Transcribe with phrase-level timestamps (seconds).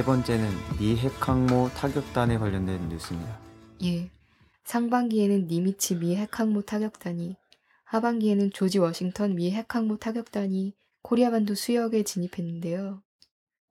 [0.00, 0.48] 세 번째는
[0.78, 3.38] 미 핵 항모 타격단에 관련된 뉴스입니다.
[3.84, 4.10] 예.
[4.64, 7.36] 상반기에는 니미츠 미 핵항모 타격단이,
[7.84, 10.72] 하반기에는 조지 워싱턴 미 핵항모 타격단이
[11.02, 13.02] 코리아 반도 수역에 진입했는데요.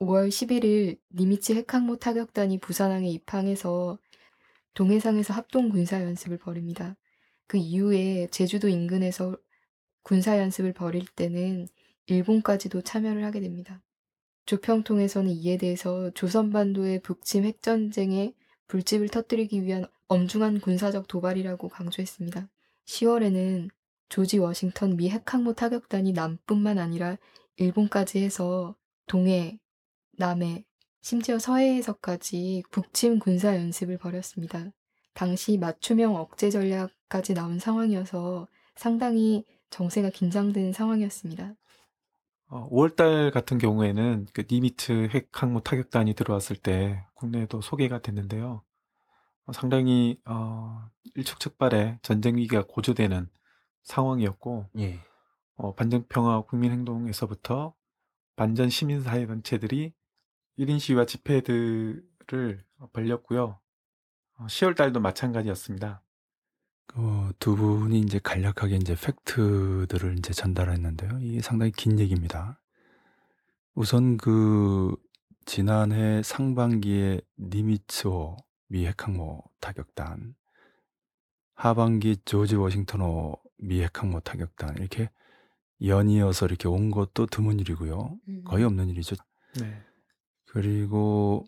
[0.01, 3.97] 5월 11일 니미츠 핵항모 타격단이 부산항에 입항해서
[4.75, 6.95] 동해상에서 합동 군사 연습을 벌입니다.
[7.47, 9.35] 그 이후에 제주도 인근에서
[10.03, 11.67] 군사 연습을 벌일 때는
[12.05, 13.81] 일본까지도 참여를 하게 됩니다.
[14.49, 18.33] 조평통에서는 이에 대해서 조선반도의 북침 핵전쟁에
[18.65, 22.49] 불집을 터뜨리기 위한 엄중한 군사적 도발이라고 강조했습니다.
[22.85, 23.69] 10월에는
[24.09, 27.17] 조지 워싱턴 미 핵항모 타격단이 남뿐만 아니라
[27.57, 29.59] 일본까지 해서 동해,
[30.13, 30.65] 남해,
[31.03, 34.71] 심지어 서해에서까지 북침 군사 연습을 벌였습니다.
[35.13, 41.53] 당시 맞춤형 억제 전략까지 나온 상황이어서 상당히 정세가 긴장되는 상황이었습니다.
[42.49, 48.63] 어, 5월 달 같은 경우에는 그 니미트 핵 항모 타격단이 들어왔을 때 국내에도 소개가 됐는데요.
[49.45, 53.29] 어, 상당히 어, 일촉즉발의 전쟁 위기가 고조되는
[53.83, 54.99] 상황이었고 예.
[55.55, 57.75] 어, 반정평화 국민행동에서부터
[58.35, 59.93] 반전 시민사회 단체들이
[60.57, 63.59] 1인 시위와 집회들을 벌렸고요.
[64.37, 66.01] 어, 10월 달도 마찬가지였습니다.
[66.95, 71.19] 어, 두 분이 이제 간략하게 이제 팩트들을 이제 전달했는데요.
[71.21, 72.59] 이게 상당히 긴 얘기입니다.
[73.75, 74.95] 우선 그
[75.45, 78.37] 지난해 상반기에 니미츠호
[78.67, 80.35] 미 핵항모 타격단,
[81.53, 85.09] 하반기 조지 워싱턴호 미 핵항모 타격단 이렇게
[85.81, 88.17] 연이어서 이렇게 온 것도 드문 일이고요.
[88.45, 89.15] 거의 없는 일이죠.
[89.59, 89.81] 네.
[90.45, 91.45] 그리고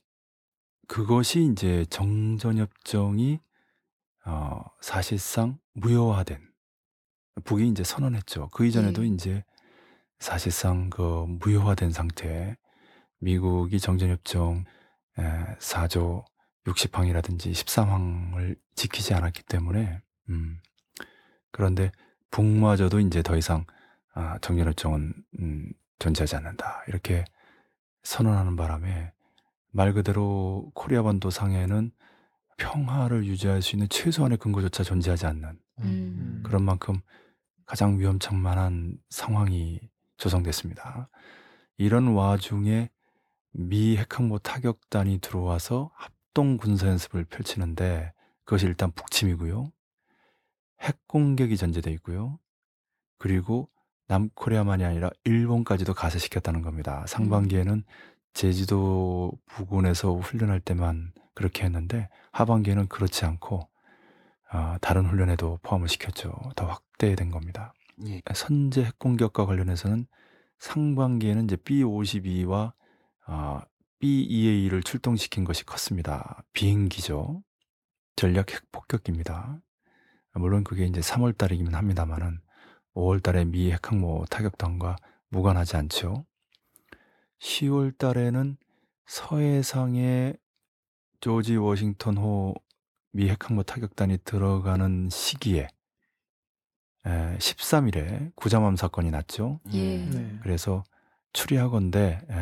[0.87, 3.39] 그것이 이제 정전협정이
[4.25, 6.39] 어, 사실상 무효화된
[7.43, 8.49] 북이 이제 선언했죠.
[8.49, 9.07] 그 이전에도 예.
[9.07, 9.43] 이제
[10.19, 12.57] 사실상 그 무효화된 상태
[13.19, 14.65] 미국이 정전협정
[15.19, 16.25] 에, 4조
[16.65, 20.59] 60항이라든지 13항을 지키지 않았기 때문에 음,
[21.51, 21.91] 그런데
[22.29, 23.65] 북마저도 이제 더 이상
[24.13, 27.25] 아, 정전협정은 음, 존재하지 않는다 이렇게
[28.03, 29.11] 선언하는 바람에
[29.71, 31.91] 말 그대로 코리아 반도 상에는
[32.61, 36.43] 평화를 유지할 수 있는 최소한의 근거조차 존재하지 않는 음.
[36.45, 37.01] 그런 만큼
[37.65, 39.79] 가장 위험천만한 상황이
[40.17, 41.09] 조성됐습니다.
[41.77, 42.91] 이런 와중에
[43.51, 48.13] 미 핵항모 타격단이 들어와서 합동 군사 연습을 펼치는데
[48.43, 49.71] 그것이 일단 북침이고요.
[50.81, 52.37] 핵 공격이 전제돼 있고요.
[53.17, 53.69] 그리고
[54.07, 57.05] 남코리아만이 아니라 일본까지도 가세시켰다는 겁니다.
[57.07, 57.83] 상반기에는
[58.33, 63.67] 제주도 부근에서 훈련할 때만 그렇게 했는데 하반기에는 그렇지 않고
[64.53, 66.33] 어, 다른 훈련에도 포함을 시켰죠.
[66.55, 67.73] 더 확대된 겁니다.
[68.07, 68.21] 예.
[68.33, 70.07] 선제 핵 공격과 관련해서는
[70.59, 72.73] 상반기에는 이제 B-52와
[73.27, 73.61] 어,
[73.99, 76.43] B-2A를 출동시킨 것이 컸습니다.
[76.53, 77.43] 비행기죠.
[78.15, 79.59] 전략 핵 폭격기입니다.
[80.33, 82.39] 물론 그게 이제 3월 달이긴 합니다만은
[82.95, 84.95] 5월 달에 미 핵항모 타격단과
[85.29, 86.25] 무관하지 않죠.
[87.41, 88.57] 10월 달에는
[89.05, 90.33] 서해상에
[91.19, 92.53] 조지 워싱턴호
[93.11, 95.67] 미 핵항모 타격단이 들어가는 시기에
[97.03, 99.59] 13일에 구자맘 사건이 났죠.
[99.73, 99.97] 예.
[99.97, 100.39] 네.
[100.43, 100.83] 그래서
[101.33, 102.35] 추리하건대 에,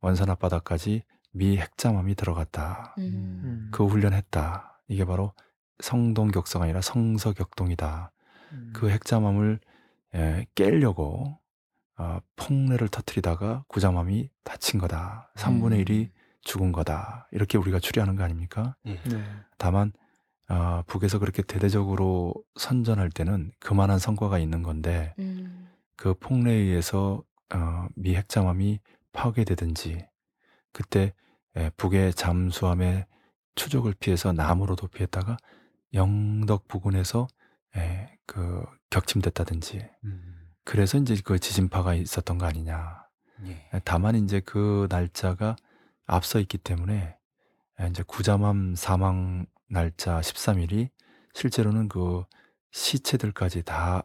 [0.00, 1.02] 원산 앞바다까지
[1.32, 2.94] 미 핵잠함이 들어갔다.
[2.98, 3.40] 음.
[3.44, 3.68] 음.
[3.70, 4.80] 그 훈련했다.
[4.88, 5.34] 이게 바로
[5.80, 8.12] 성동격서가 아니라 성서격동이다.
[8.52, 8.72] 음.
[8.74, 9.60] 그 핵잠함을
[10.14, 11.38] 에, 깨려고
[11.98, 15.32] 어, 폭내를 터트리다가 구자맘이 다친 거다.
[15.36, 16.10] 3분의 1이
[16.42, 17.28] 죽은 거다.
[17.32, 18.76] 이렇게 우리가 추리하는 거 아닙니까?
[18.86, 19.00] 예.
[19.04, 19.24] 네.
[19.58, 19.92] 다만
[20.48, 25.68] 어, 북에서 그렇게 대대적으로 선전할 때는 그만한 성과가 있는 건데 음.
[25.96, 27.22] 그 폭내에 의해서
[27.52, 28.80] 어, 미 핵잠함이
[29.12, 30.06] 파괴되든지
[30.72, 31.14] 그때
[31.56, 33.06] 에, 북의 잠수함의
[33.54, 35.38] 추적을 피해서 남으로 도피했다가
[35.94, 37.26] 영덕 부근에서
[37.76, 40.35] 에, 그 격침됐다든지 음.
[40.66, 43.06] 그래서 이제 그 지진파가 있었던 거 아니냐.
[43.46, 43.80] 예.
[43.84, 45.54] 다만 이제 그 날짜가
[46.06, 47.16] 앞서 있기 때문에
[47.88, 50.90] 이제 구자맘 사망 날짜 13 일이
[51.34, 52.24] 실제로는 그
[52.72, 54.02] 시체들까지 다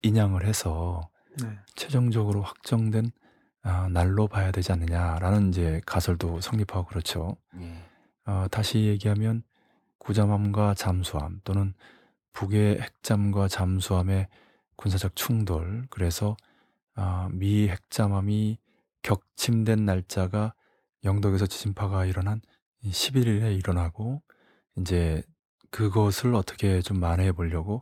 [0.00, 1.10] 인양을 해서
[1.42, 1.58] 네.
[1.74, 3.12] 최종적으로 확정된
[3.62, 7.36] 아, 날로 봐야 되지 않느냐라는 이제 가설도 성립하고 그렇죠.
[7.60, 7.84] 예.
[8.24, 9.42] 어, 다시 얘기하면
[9.98, 11.74] 구자맘과 잠수함 또는
[12.32, 14.28] 북의 핵잠과 잠수함의
[14.80, 16.38] 군사적 충돌 그래서
[16.94, 18.58] 아, 미 핵잠함이
[19.02, 20.54] 격침된 날짜가
[21.04, 22.40] 영덕에서 지진파가 일어난
[22.84, 24.22] 11일에 일어나고
[24.78, 25.22] 이제
[25.70, 27.80] 그것을 어떻게 좀 만회해 보려고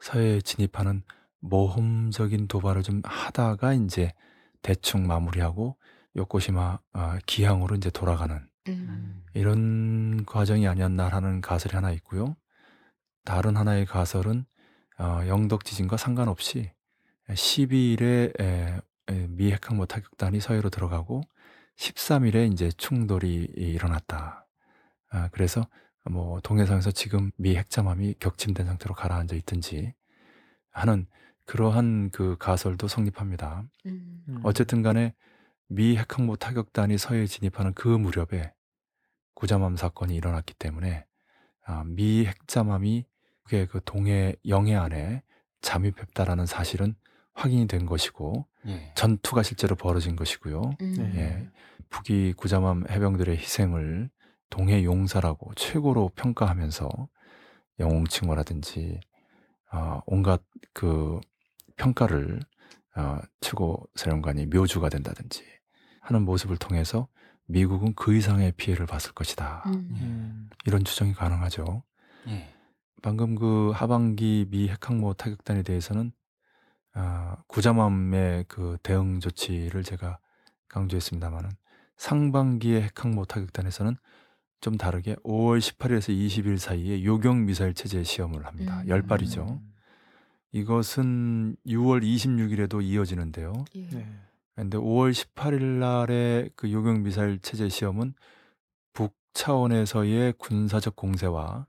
[0.00, 1.02] 서해에 진입하는
[1.40, 4.12] 모험적인 도발을 좀 하다가 이제
[4.60, 5.78] 대충 마무리하고
[6.14, 9.24] 요코시마 아, 기항으로 이제 돌아가는 음.
[9.32, 12.36] 이런 과정이 아니었나 하는 가설이 하나 있고요.
[13.24, 14.44] 다른 하나의 가설은
[14.98, 16.70] 어, 영덕 지진과 상관없이
[17.28, 21.22] 12일에 에, 에, 미 핵항모 타격단이 서해로 들어가고
[21.76, 24.46] 13일에 이제 충돌이 일어났다.
[25.10, 25.66] 아, 그래서
[26.10, 29.94] 뭐 동해상에서 지금 미 핵잠함이 격침된 상태로 가라앉아 있든지
[30.70, 31.06] 하는
[31.46, 33.64] 그러한 그 가설도 성립합니다.
[33.86, 34.24] 음.
[34.28, 34.40] 음.
[34.44, 35.14] 어쨌든 간에
[35.66, 38.52] 미 핵항모 타격단이 서해에 진입하는 그 무렵에
[39.34, 41.06] 구잠함 사건이 일어났기 때문에
[41.64, 43.06] 아, 미 핵잠함이
[43.44, 45.22] 그게 그 동해 영해 안에
[45.60, 46.94] 잠입했다라는 사실은
[47.34, 48.92] 확인이 된 것이고 예.
[48.94, 50.62] 전투가 실제로 벌어진 것이고요.
[50.80, 50.94] 음.
[50.96, 51.12] 네.
[51.16, 51.50] 예,
[51.90, 54.10] 북이 구잠함 해병들의 희생을
[54.50, 56.88] 동해 용사라고 최고로 평가하면서
[57.80, 59.00] 영웅 칭호라든지
[59.72, 60.42] 어, 온갖
[60.72, 61.20] 그
[61.76, 62.40] 평가를
[62.96, 65.42] 어, 최고 사령관이 묘주가 된다든지
[66.00, 67.08] 하는 모습을 통해서
[67.46, 69.64] 미국은 그 이상의 피해를 봤을 것이다.
[69.66, 69.72] 음.
[69.72, 70.50] 음.
[70.66, 71.82] 이런 추정이 가능하죠.
[72.28, 72.53] 예.
[73.02, 76.12] 방금 그 하반기 미 핵항모 타격단에 대해서는
[76.94, 80.18] 아, 구잠함의 그 대응 조치를 제가
[80.68, 81.50] 강조했습니다만은
[81.96, 83.96] 상반기의 핵항모 타격단에서는
[84.60, 88.80] 좀 다르게 5월 18일에서 20일 사이에 요격 미사일 체제 시험을 합니다.
[88.80, 88.88] 음.
[88.88, 89.60] 열 발이죠.
[90.52, 93.52] 이것은 6월 26일에도 이어지는데요.
[93.74, 93.88] 예.
[93.88, 94.06] 네.
[94.54, 98.14] 근데 5월 18일 날의 그 요격 미사일 체제 시험은
[98.92, 101.66] 북 차원에서의 군사적 공세와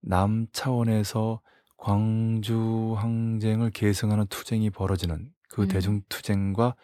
[0.00, 1.40] 남 차원에서
[1.76, 5.68] 광주 항쟁을 계승하는 투쟁이 벌어지는 그 음.
[5.68, 6.74] 대중 투쟁과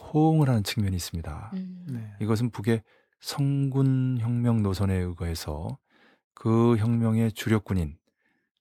[0.00, 1.50] 호응을 하는 측면이 있습니다.
[1.54, 1.86] 음.
[1.90, 2.12] 네.
[2.20, 2.82] 이것은 북의
[3.20, 5.78] 성군 혁명 노선에 의거해서
[6.34, 7.98] 그 혁명의 주력군인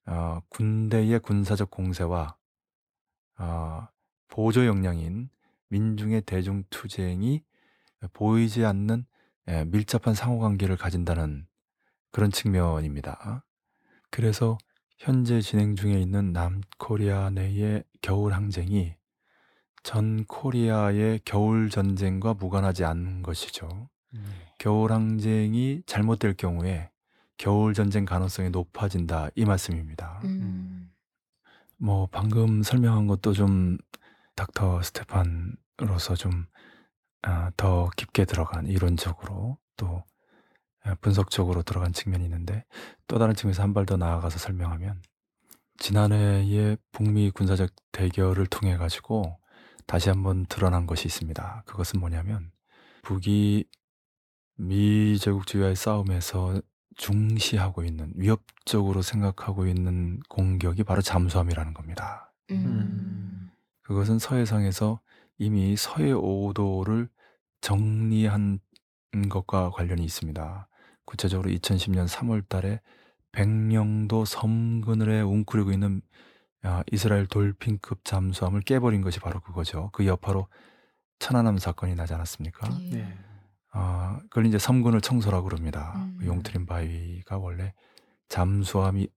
[0.05, 2.35] 어, 군대의 군사적 공세와
[3.37, 3.87] 어,
[4.27, 5.29] 보조 역량인
[5.69, 7.43] 민중의 대중 투쟁이
[8.13, 9.05] 보이지 않는
[9.49, 11.47] 예, 밀접한 상호관계를 가진다는
[12.11, 13.43] 그런 측면입니다.
[14.11, 14.57] 그래서
[14.97, 18.95] 현재 진행 중에 있는 남코리아 내의 겨울 항쟁이
[19.83, 23.89] 전 코리아의 겨울 전쟁과 무관하지 않는 것이죠.
[24.11, 24.21] 네.
[24.57, 26.91] 겨울 항쟁이 잘못될 경우에
[27.37, 30.19] 겨울 전쟁 가능성이 높아진다 이 말씀입니다.
[30.25, 30.91] 음.
[31.77, 33.77] 뭐 방금 설명한 것도 좀
[34.35, 36.45] 닥터 스테판으로서 좀
[37.21, 40.08] 아, 더 깊게 들어간 이론적으로 또 아,
[41.01, 42.65] 분석적으로 들어간 측면이 있는데
[43.07, 45.01] 또 다른 측면에서 한 발 더 나아가서 설명하면
[45.77, 49.39] 지난해의 북미 군사적 대결을 통해 가지고
[49.87, 51.63] 다시 한번 드러난 것이 있습니다.
[51.65, 52.51] 그것은 뭐냐면
[53.03, 53.65] 북이
[54.57, 56.61] 미 제국주의와의 싸움에서
[56.97, 62.33] 중시하고 있는 위협적으로 생각하고 있는 공격이 바로 잠수함이라는 겁니다.
[62.51, 63.49] 음.
[63.83, 64.99] 그것은 서해상에서
[65.37, 67.09] 이미 서해 오도를
[67.61, 68.59] 정리한
[69.29, 70.68] 것과 관련이 있습니다.
[71.09, 72.81] 구체적으로 2010년 3월 달에
[73.31, 76.03] 백령도 섬그늘에 웅크리고 있는
[76.61, 79.89] 아, 이스라엘 돌핀급 잠수함을 깨버린 것이 바로 그거죠.
[79.91, 80.47] 그 여파로
[81.17, 82.69] 천안함 사건이 나지 않았습니까?
[82.81, 82.89] 예.
[82.97, 83.17] 네.
[83.71, 85.93] 아, 그걸 이제 섬근을 청소라고 그럽니다.
[85.95, 86.17] 음.
[86.19, 87.73] 그 용트림 바위가 원래
[88.27, 89.07] 잠수함이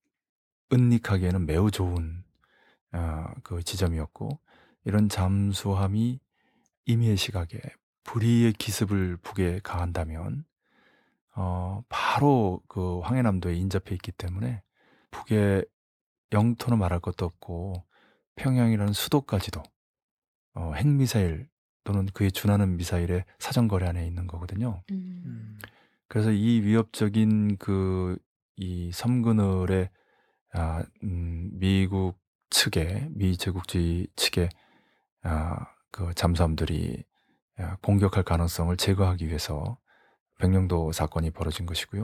[0.72, 2.24] 은닉하기에는 매우 좋은
[2.92, 4.40] 아, 그 지점이었고
[4.84, 6.20] 이런 잠수함이
[6.86, 7.60] 임의의 시각에
[8.04, 10.46] 불의의 기습을 북에 가한다면
[11.34, 14.62] 어, 바로 그 황해남도에 인접해 있기 때문에
[15.10, 15.64] 북의
[16.32, 17.84] 영토는 말할 것도 없고
[18.36, 19.62] 평양이라는 수도까지도
[20.54, 21.48] 어, 핵미사일
[21.84, 24.82] 또는 그에 준하는 미사일의 사정거리 안에 있는 거거든요.
[24.90, 25.22] 음.
[25.24, 25.58] 음.
[26.08, 28.18] 그래서 이 위협적인 그
[28.56, 29.90] 이 섬그늘에
[30.52, 32.18] 아, 음, 미국
[32.50, 34.48] 측에 미 제국주의 측에
[35.22, 37.04] 아, 그 잠수함들이
[37.58, 39.78] 아, 공격할 가능성을 제거하기 위해서
[40.42, 42.02] 백령도 사건이 벌어진 것이고요.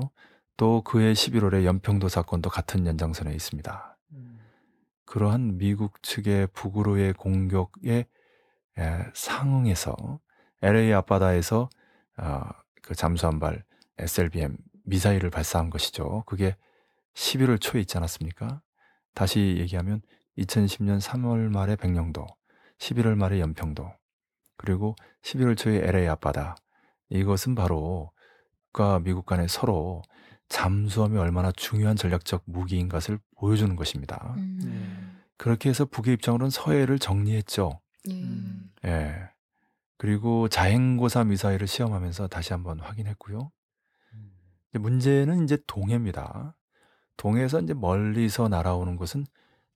[0.56, 3.98] 또 그해 11월에 연평도 사건도 같은 연장선에 있습니다.
[4.12, 4.38] 음.
[5.04, 8.06] 그러한 미국 측의 북으로의 공격에
[8.78, 10.20] 에, 상응해서
[10.62, 11.68] LA 앞바다에서
[12.16, 13.64] 아, 그 잠수함 발
[13.98, 16.22] SLBM 미사일을 발사한 것이죠.
[16.24, 16.56] 그게
[17.14, 18.60] 11월 초에 있지 않았습니까?
[19.14, 20.00] 다시 얘기하면
[20.38, 22.24] 2010년 3월 말에 백령도,
[22.78, 23.90] 11월 말에 연평도,
[24.56, 26.56] 그리고 11월 초에 LA 앞바다.
[27.10, 28.12] 이것은 바로
[28.78, 30.02] 북과 미국 간에 서로
[30.48, 34.34] 잠수함이 얼마나 중요한 전략적 무기인 것을 보여주는 것입니다.
[34.38, 35.18] 음.
[35.36, 37.80] 그렇게 해서 북의 입장으로는 서해를 정리했죠.
[38.08, 38.12] 예.
[38.12, 38.70] 음.
[38.86, 39.14] 예.
[39.98, 43.50] 그리고 자행고사 미사일을 시험하면서 다시 한번 확인했고요.
[44.70, 46.54] 이제 문제는 이제 동해입니다.
[47.16, 49.26] 동해에서 이제 멀리서 날아오는 것은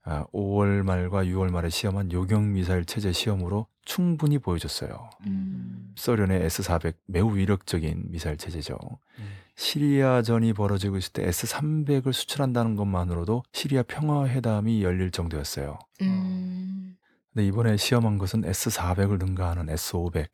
[0.04, 5.10] 아, 5월 말과 6월 말에 시험한 요격 미사일 체제 시험으로 충분히 보여줬어요.
[5.26, 5.51] 음.
[5.96, 8.76] 소련의 S400 매우 위력적인 미사일 체제죠.
[9.56, 15.78] 시리아전이 벌어지고 있을 때 S300을 수출한다는 것만으로도 시리아 평화회담이 열릴 정도였어요.
[16.02, 16.96] 음.
[17.32, 20.28] 근데 이번에 시험한 것은 S400을 능가하는 S500.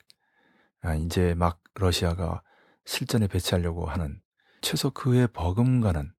[0.81, 2.43] 아, 이제 막 러시아가
[2.85, 4.21] 실전에 배치하려고 하는
[4.61, 6.12] 최소 그에 버금가는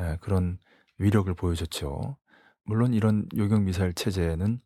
[0.00, 0.58] 예, 그런
[0.98, 2.16] 위력을 보여줬죠.
[2.64, 4.60] 물론 이런 요격 미사일 체제는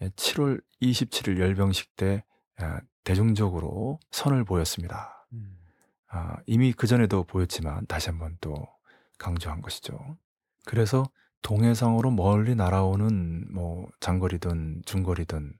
[0.00, 2.31] 7월 27일 열병식 때 아,
[3.04, 5.26] 대중적으로 선을 보였습니다.
[5.32, 5.58] 음.
[6.08, 8.54] 아, 이미 그 전에도 보였지만 다시 한번 또
[9.18, 9.98] 강조한 것이죠.
[10.64, 11.04] 그래서
[11.42, 15.52] 동해상으로 멀리 날아오는 뭐 장거리든 중거리든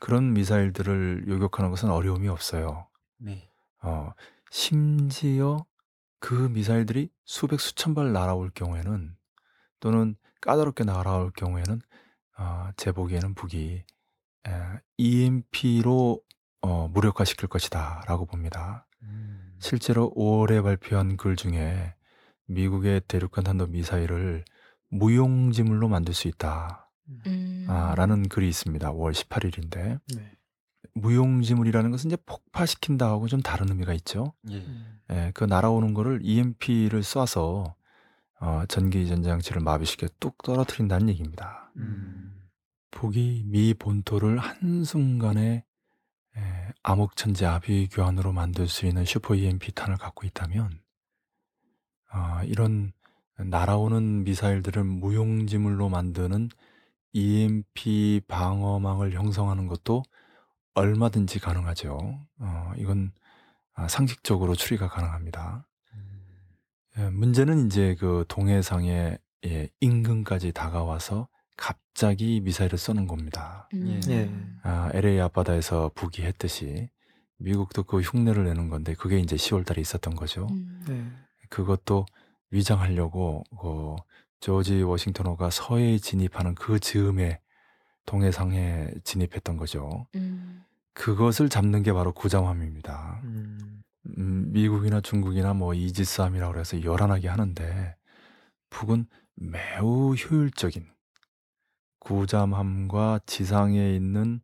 [0.00, 2.88] 그런 미사일들을 요격하는 것은 어려움이 없어요.
[3.16, 3.48] 네.
[3.82, 4.12] 어,
[4.50, 5.64] 심지어
[6.18, 9.16] 그 미사일들이 수백 수천 발 날아올 경우에는
[9.80, 11.80] 또는 까다롭게 날아올 경우에는
[12.38, 13.84] 어, 제 보기에는 북이
[14.96, 16.20] EMP로
[16.64, 18.86] 어, 무력화시킬 것이다라고 봅니다.
[19.02, 19.54] 음.
[19.58, 21.94] 실제로 5월에 발표한 글 중에
[22.46, 24.44] 미국의 대륙간 탄도 미사일을
[24.88, 26.90] 무용지물로 만들 수 있다.
[27.26, 27.66] 음.
[27.68, 28.92] 아, 라는 글이 있습니다.
[28.92, 30.00] 5월 18일인데.
[30.14, 30.32] 네.
[30.94, 34.32] 무용지물이라는 것은 이제 폭파시킨다 하고 좀 다른 의미가 있죠.
[34.50, 34.56] 예.
[34.56, 35.00] 음.
[35.10, 37.74] 예, 그 날아오는 거를 EMP를 쏴서
[38.40, 41.70] 어, 전기 전장치를 마비시켜 뚝 떨어뜨린다는 얘기입니다.
[41.76, 42.48] 음.
[42.90, 45.64] 북이 미 본토를 한순간에
[46.36, 50.80] 에, 암흑천지 아비규환으로 만들 수 있는 슈퍼 EMP 탄을 갖고 있다면
[52.12, 52.92] 어, 이런
[53.36, 56.50] 날아오는 미사일들을 무용지물로 만드는
[57.12, 60.02] EMP 방어망을 형성하는 것도
[60.74, 61.98] 얼마든지 가능하죠.
[62.38, 63.12] 어, 이건
[63.74, 65.66] 아, 상식적으로 추리가 가능합니다.
[66.98, 73.68] 예, 문제는 이제 그 동해상의 예, 인근까지 다가와서 갑자기 미사일을 쏘는 겁니다.
[73.74, 74.00] 음.
[74.08, 74.30] 예.
[74.62, 76.88] 아, LA 앞바다에서 북이 했듯이
[77.38, 80.46] 미국도 그 흉내를 내는 건데 그게 이제 10월 달에 있었던 거죠.
[80.50, 80.84] 음.
[80.88, 81.04] 네.
[81.50, 82.06] 그것도
[82.50, 83.96] 위장하려고 그
[84.40, 87.40] 조지 워싱턴호가 서해에 진입하는 그 즈음에
[88.06, 90.06] 동해상에 진입했던 거죠.
[90.14, 90.64] 음.
[90.92, 93.20] 그것을 잡는 게 바로 구잠함입니다.
[93.24, 93.82] 음.
[94.18, 97.96] 음, 미국이나 중국이나 뭐 이지스함이라고 해서 열한하게 하는데
[98.70, 100.86] 북은 매우 효율적인
[102.04, 104.40] 구잠함과 지상에 있는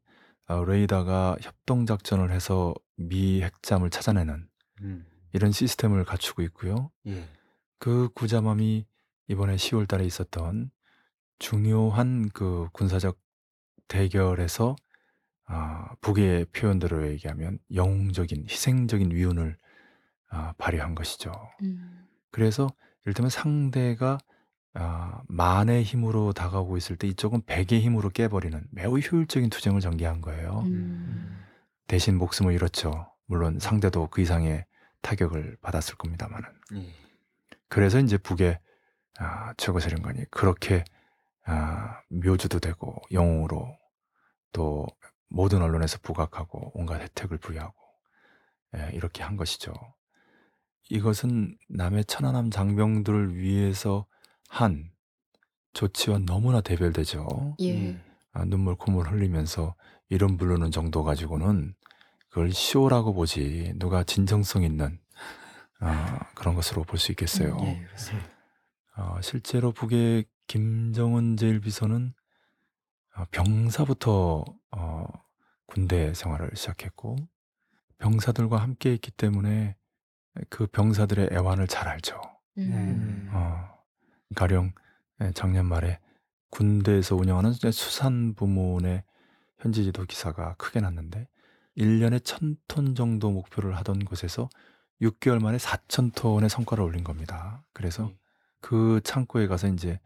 [0.46, 4.48] 어, 레이더가 협동 작전을 해서 미 핵잠을 찾아내는
[4.80, 5.06] 음.
[5.32, 6.90] 이런 시스템을 갖추고 있고요.
[7.06, 7.28] 예.
[7.78, 8.86] 그 구잠함이
[9.28, 10.70] 이번에 10월 달에 있었던
[11.38, 13.18] 중요한 그 군사적
[13.86, 14.74] 대결에서
[15.46, 19.56] 아, 북의 표현대로 얘기하면 영웅적인 희생적인 위운을
[20.30, 21.32] 아, 발휘한 것이죠.
[21.62, 22.06] 음.
[22.30, 22.68] 그래서
[23.04, 24.18] 이를테면 상대가
[24.74, 30.60] 아, 만의 힘으로 다가오고 있을 때 이쪽은 백의 힘으로 깨버리는 매우 효율적인 투쟁을 전개한 거예요.
[30.66, 31.44] 음.
[31.86, 33.10] 대신 목숨을 잃었죠.
[33.26, 34.64] 물론 상대도 그 이상의
[35.02, 36.48] 타격을 받았을 겁니다만은.
[36.74, 36.92] 예.
[37.68, 38.60] 그래서 이제 북의
[39.18, 40.84] 아, 최고사령관이 그렇게
[41.44, 43.76] 아, 묘주도 되고 영웅으로
[44.52, 44.86] 또
[45.28, 47.74] 모든 언론에서 부각하고 온갖 혜택을 부여하고
[48.76, 49.72] 예, 이렇게 한 것이죠.
[50.90, 54.06] 이것은 남의 천안함 장병들을 위해서
[54.50, 54.90] 한
[55.74, 57.56] 조치와 너무나 대별되죠.
[57.60, 57.90] 예.
[57.90, 58.02] 음.
[58.32, 59.74] 아, 눈물 콧물 흘리면서
[60.08, 61.74] 이름 부르는 정도 가지고는
[62.28, 64.98] 그걸 쇼라고 보지 누가 진정성 있는
[65.78, 67.56] 아, 그런 것으로 볼 수 있겠어요.
[67.56, 67.80] 음, 예.
[67.86, 68.28] 그렇습니다.
[68.96, 72.12] 어, 실제로 북의 김정은 제1비서는
[73.16, 75.04] 어, 병사부터 어,
[75.66, 77.16] 군대 생활을 시작했고
[77.98, 79.76] 병사들과 함께 있기 때문에
[80.48, 82.20] 그 병사들의 애환을 잘 알죠.
[82.58, 83.28] 음.
[83.32, 83.68] 어,
[84.34, 84.72] 가령
[85.22, 85.98] 예, 작년 말에
[86.50, 89.04] 군대에서 운영하는 이제 수산 부문의
[89.58, 91.28] 현지 지도 기사가 크게 났는데
[91.76, 94.48] 1년에 1000톤 정도 목표를 하던 곳에서
[95.00, 97.62] 6개월 만에 4000톤의 성과를 올린 겁니다.
[97.72, 98.16] 그래서 음.
[98.60, 99.98] 그 창고에 가서 이제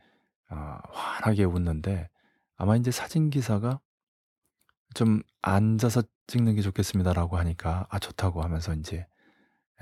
[0.48, 2.08] 아, 환하게 웃는데
[2.56, 3.80] 아마 이제 사진 기사가
[4.94, 9.06] 좀 앉아서 찍는 게 좋겠습니다라고 하니까 아 좋다고 하면서 이제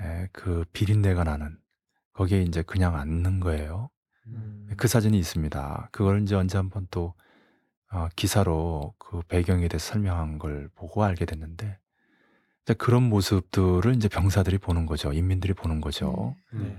[0.01, 1.59] 에, 그 비린내가 나는
[2.13, 3.89] 거기에 이제 그냥 앉는 거예요.
[4.27, 4.69] 음.
[4.77, 5.89] 그 사진이 있습니다.
[5.91, 7.13] 그걸 이제 언제 한번 또
[7.91, 11.77] 어, 기사로 그 배경에 대해서 설명한 걸 보고 알게 됐는데
[12.63, 15.13] 이제 그런 모습들을 이제 병사들이 보는 거죠.
[15.13, 16.35] 인민들이 보는 거죠.
[16.51, 16.77] 네.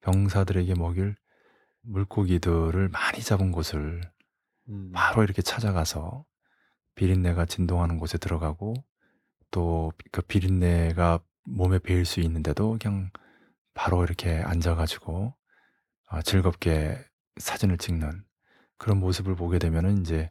[0.00, 1.16] 병사들에게 먹일
[1.82, 4.00] 물고기들을 많이 잡은 곳을
[4.68, 4.90] 음.
[4.92, 6.24] 바로 이렇게 찾아가서
[6.94, 8.74] 비린내가 진동하는 곳에 들어가고
[9.50, 13.10] 또 그 비린내가 몸에 배일 수 있는데도 그냥
[13.74, 15.34] 바로 이렇게 앉아가지고 어,
[16.24, 16.98] 즐겁게
[17.38, 18.24] 사진을 찍는
[18.78, 20.30] 그런 모습을 보게 되면은 이제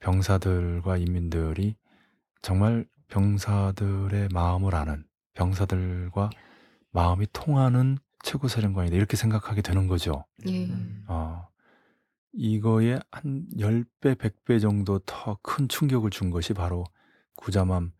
[0.00, 1.76] 병사들과 인민들이
[2.42, 5.04] 정말 병사들의 마음을 아는
[5.34, 6.30] 병사들과
[6.90, 10.24] 마음이 통하는 최고 사령관이다 이렇게 생각하게 되는 거죠.
[10.46, 10.66] 예.
[10.66, 11.04] 음.
[11.08, 11.46] 어,
[12.32, 16.84] 이거에 한 10배, 100배 정도 더 큰 충격을 준 것이 바로
[17.36, 17.92] 구자맘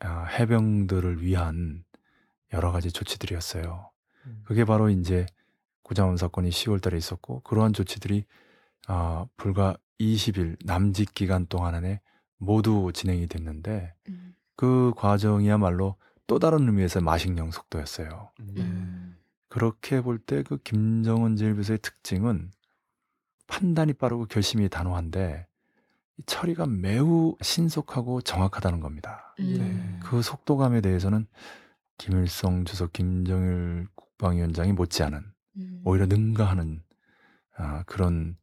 [0.00, 1.84] 아, 해병들을 위한
[2.52, 3.90] 여러 가지 조치들이었어요.
[4.26, 4.42] 음.
[4.44, 5.26] 그게 바로 이제
[5.82, 8.24] 구자맘 사건이 10월 달에 있었고 그러한 조치들이
[8.88, 12.00] 아, 불과 20일 남짓 기간 동안 안에
[12.38, 14.34] 모두 진행이 됐는데 음.
[14.56, 15.96] 그 과정이야말로
[16.26, 18.30] 또 다른 의미에서 마식령 속도였어요.
[18.40, 19.16] 음.
[19.48, 22.50] 그렇게 볼 때 그 김정은 제1부서의 특징은
[23.46, 25.46] 판단이 빠르고 결심이 단호한데
[26.18, 29.34] 이 처리가 매우 신속하고 정확하다는 겁니다.
[29.40, 29.54] 음.
[29.58, 29.98] 네.
[30.02, 31.26] 그 속도감에 대해서는
[31.98, 35.22] 김일성 주석, 김정일 국방위원장이 못지않은
[35.56, 35.82] 음.
[35.84, 36.82] 오히려 능가하는
[37.56, 38.36] 아, 그런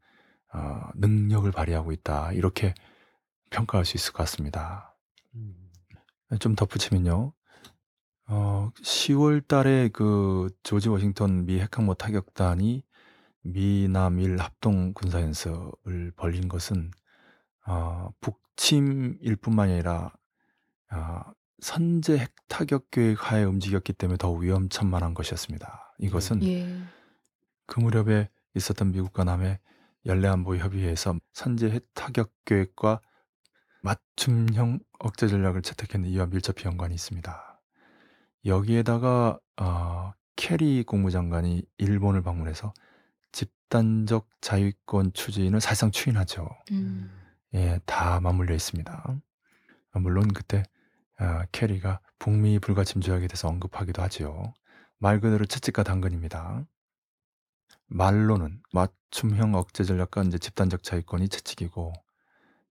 [0.53, 2.73] 어, 능력을 발휘하고 있다 이렇게
[3.49, 4.95] 평가할 수 있을 것 같습니다.
[5.35, 5.55] 음.
[6.39, 7.33] 좀 덧붙이면요.
[8.27, 12.83] 어, 10월 달에 그 조지 워싱턴 미 핵항모 타격단이
[13.41, 16.91] 미남일 합동 군사 연습을 벌린 것은
[17.65, 20.13] 어, 북침일 뿐만 이 아니라
[20.91, 21.21] 어,
[21.59, 25.95] 선제 핵 타격 계획 하에 움직였기 때문에 더 위험천만한 것이었습니다.
[25.99, 26.67] 이것은 예.
[27.69, 29.59] 그 무렵에 있었던 미국과 남의
[30.07, 32.99] 연례안보 협의회에서 선제 핵 타격 계획과
[33.81, 37.61] 맞춤형 억제 전략을 채택했는데 이와 밀접히 연관이 있습니다.
[38.45, 42.73] 여기에다가 어, 케리 국무장관이 일본을 방문해서
[43.31, 46.49] 집단적 자위권 추진을 사실상 추인하죠.
[46.71, 47.11] 음.
[47.53, 49.21] 예, 다 맞물려 있습니다.
[49.91, 50.63] 아, 물론 그때
[51.17, 54.53] 아, 캐리가 북미 불가침 조약에 대해서 언급하기도 하지요.
[54.97, 56.65] 말 그대로 채찍과 당근입니다.
[57.89, 61.93] 말로는 맞춤형 억제 전략과 이제 집단적 자위권이 채찍이고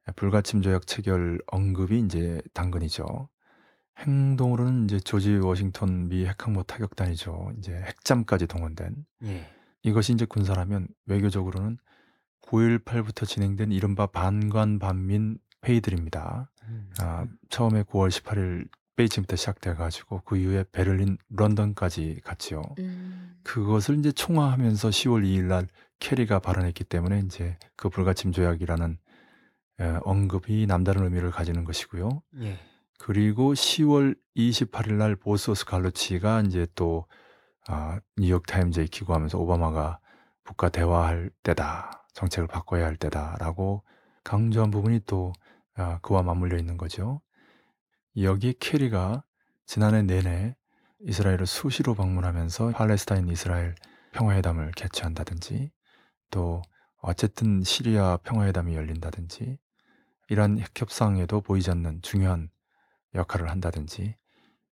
[0.09, 3.29] 예, 불가침 조약 체결 언급이 이제 당근이죠.
[3.99, 7.53] 행동으로는 이제 조지 워싱턴 미 핵항모 타격단이죠.
[7.59, 9.47] 이제 핵잠까지 동원된 예.
[9.83, 11.79] 이것이 이제 군사라면 외교적으로는
[12.43, 16.51] 9.18부터 진행된 이른바 반관 반민 회의들입니다.
[16.63, 16.91] 음.
[17.01, 22.63] 아, 처음에 9월 18일 베이징부터 시작돼 가지고 그 이후에 베를린, 런던까지 갔지요.
[22.81, 23.39] 음.
[23.45, 25.69] 그것을 이제 총화하면서 10월 2일 날
[26.01, 28.99] 캐리가 발언했기 때문에 이제 그 불가침 조약이라는
[29.81, 32.23] 에, 언급이 남다른 의미를 가지는 것이고요.
[32.41, 32.59] 예.
[32.99, 37.07] 그리고 10월 28일 날 보스오스 갈로치가 이제 또
[37.69, 40.01] 아, 뉴욕 타임즈에 기고하면서 오바마가
[40.43, 42.05] 북과 대화할 때다.
[42.15, 43.85] 정책을 바꿔야 할 때다라고
[44.25, 45.33] 강조한 부분이 또
[45.77, 47.21] 아, 그와 맞물려 있는 거죠.
[48.17, 49.23] 여기 캐리가
[49.67, 50.57] 지난해 내내
[51.01, 53.75] 이스라엘을 수시로 방문하면서 팔레스타인 이스라엘
[54.13, 55.71] 평화회담을 개최한다든지
[56.31, 56.63] 또
[57.01, 59.59] 어쨌든 시리아 평화회담이 열린다든지
[60.29, 62.51] 이러한 핵협상에도 보이지 않는 중요한
[63.15, 64.17] 역할을 한다든지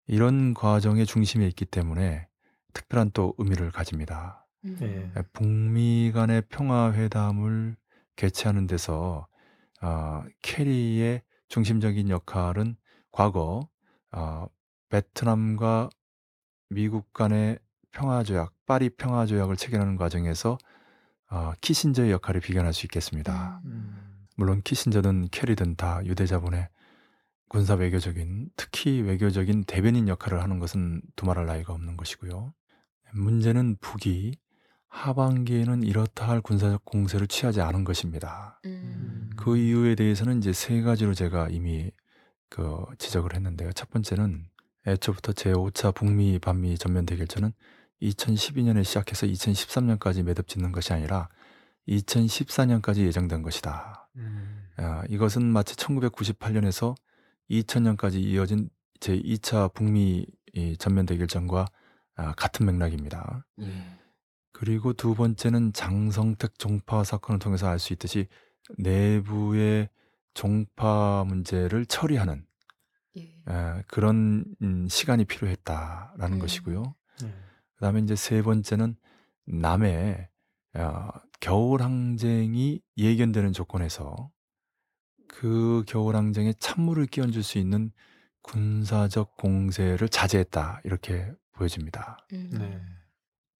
[0.07, 2.27] 이런 과정의 중심에 있기 때문에
[2.73, 4.45] 특별한 또 의미를 가집니다.
[4.65, 4.77] 음.
[4.81, 5.21] 예.
[5.33, 7.75] 북미 간의 평화회담을
[8.15, 9.27] 개최하는 데서
[9.81, 12.75] 어, 캐리의 중심적인 역할은
[13.15, 13.69] 과거
[14.11, 14.45] 어,
[14.89, 15.89] 베트남과
[16.69, 17.59] 미국 간의
[17.93, 20.57] 평화조약, 파리 평화조약을 체결하는 과정에서
[21.29, 23.61] 어, 키신저의 역할을 비견할 수 있겠습니다.
[23.63, 24.27] 음.
[24.35, 26.67] 물론 키신저든 캐리든 다 유대자본의
[27.47, 32.53] 군사 외교적인 특히 외교적인 대변인 역할을 하는 것은 두말할 나위가 없는 것이고요.
[33.13, 34.35] 문제는 북이
[34.89, 38.59] 하반기에는 이렇다 할 군사적 공세를 취하지 않은 것입니다.
[38.65, 39.29] 음.
[39.37, 41.91] 그 이유에 대해서는 이제 세 가지로 제가 이미
[42.49, 43.71] 그 지적을 했는데요.
[43.73, 44.47] 첫 번째는
[44.87, 47.53] 애초부터 제5차 북미 반미 전면 대결전은
[48.01, 51.29] 2012년에 시작해서 2013년까지 매듭 짓는 것이 아니라
[51.87, 54.09] 2014년까지 예정된 것이다.
[54.17, 54.67] 음.
[54.77, 56.95] 아, 이것은 마치 1998년에서
[57.49, 61.67] 2000년까지 이어진 제2차 북미 이 전면 대결전과
[62.15, 63.45] 아, 같은 맥락입니다.
[63.61, 63.97] 예.
[64.51, 68.27] 그리고 두 번째는 장성택 종파 사건을 통해서 알 수 있듯이
[68.77, 69.89] 내부의
[70.35, 72.45] 종파 문제를 처리하는
[73.17, 73.21] 예.
[73.21, 76.39] 에, 그런 음, 시간이 필요했다라는 음.
[76.39, 76.95] 것이고요.
[77.23, 77.33] 예.
[77.75, 78.95] 그다음에 이제 세 번째는
[79.47, 80.29] 남해
[80.75, 84.31] 어, 겨울 항쟁이 예견되는 조건에서
[85.27, 87.91] 그 겨울 항쟁에 찬물을 끼얹을 수 있는
[88.41, 92.17] 군사적 공세를 자제했다 이렇게 보여집니다.
[92.33, 92.49] 음.
[92.51, 92.81] 네.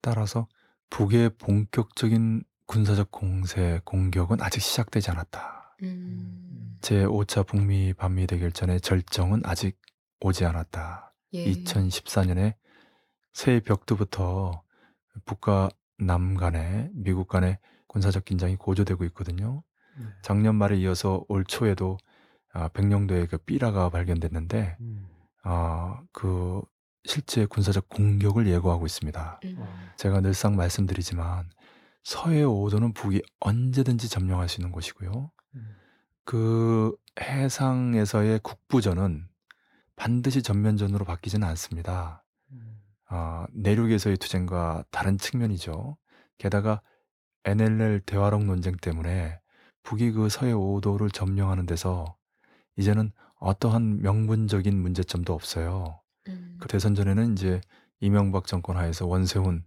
[0.00, 0.46] 따라서
[0.90, 5.55] 북의 본격적인 군사적 공세 공격은 아직 시작되지 않았다.
[5.82, 6.78] 음.
[6.80, 9.78] 제5차 북미 반미 대결전의 절정은 아직
[10.20, 11.12] 오지 않았다.
[11.34, 11.44] 예.
[11.44, 12.54] 2014년에
[13.32, 14.62] 새 벽두부터
[15.24, 19.62] 북과 남 간에 미국 간에 군사적 긴장이 고조되고 있거든요.
[19.98, 20.06] 네.
[20.22, 21.98] 작년 말에 이어서 올 초에도
[22.52, 25.08] 아, 백령도에 그 삐라가 발견됐는데 음.
[25.42, 26.62] 아, 그
[27.04, 29.40] 실제 군사적 공격을 예고하고 있습니다.
[29.44, 29.56] 음.
[29.58, 29.92] 어.
[29.96, 31.50] 제가 늘상 말씀드리지만
[32.02, 35.30] 서해 오도는 북이 언제든지 점령할 수 있는 곳이고요.
[36.26, 36.92] 음.
[36.94, 39.26] 그 해상에서의 국부전은
[39.94, 42.24] 반드시 전면전으로 바뀌지는 않습니다.
[42.52, 42.82] 음.
[43.08, 45.96] 아, 내륙에서의 투쟁과 다른 측면이죠.
[46.38, 46.82] 게다가
[47.44, 49.40] NLL 대화록 논쟁 때문에
[49.84, 52.16] 북이 그 서해 오도를 점령하는 데서
[52.76, 56.00] 이제는 어떠한 명분적인 문제점도 없어요.
[56.28, 56.56] 음.
[56.60, 57.60] 그 대선 전에는 이제
[58.00, 59.64] 이명박 정권 하에서 원세훈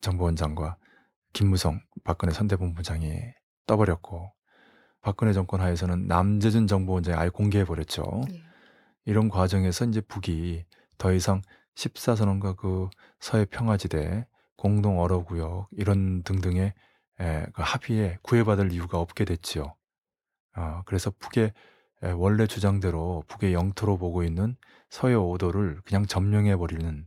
[0.00, 0.76] 정보원장과
[1.32, 3.18] 김무성 박근혜 선대본부장이
[3.66, 4.35] 떠버렸고
[5.06, 8.24] 박근혜 정권 하에서는 남재준 정보 원장이 아예 공개해 버렸죠.
[8.28, 8.42] 예.
[9.04, 10.64] 이런 과정에서 이제 북이
[10.98, 11.42] 더 이상
[11.76, 12.90] 14선언과 그
[13.20, 16.74] 서해 평화지대 공동 어로구역 이런 등등의
[17.20, 19.76] 에, 그 합의에 구애받을 이유가 없게 됐지요.
[20.56, 21.52] 어, 그래서 북의
[22.02, 24.56] 에, 원래 주장대로 북의 영토로 보고 있는
[24.90, 27.06] 서해 오도를 그냥 점령해 버리는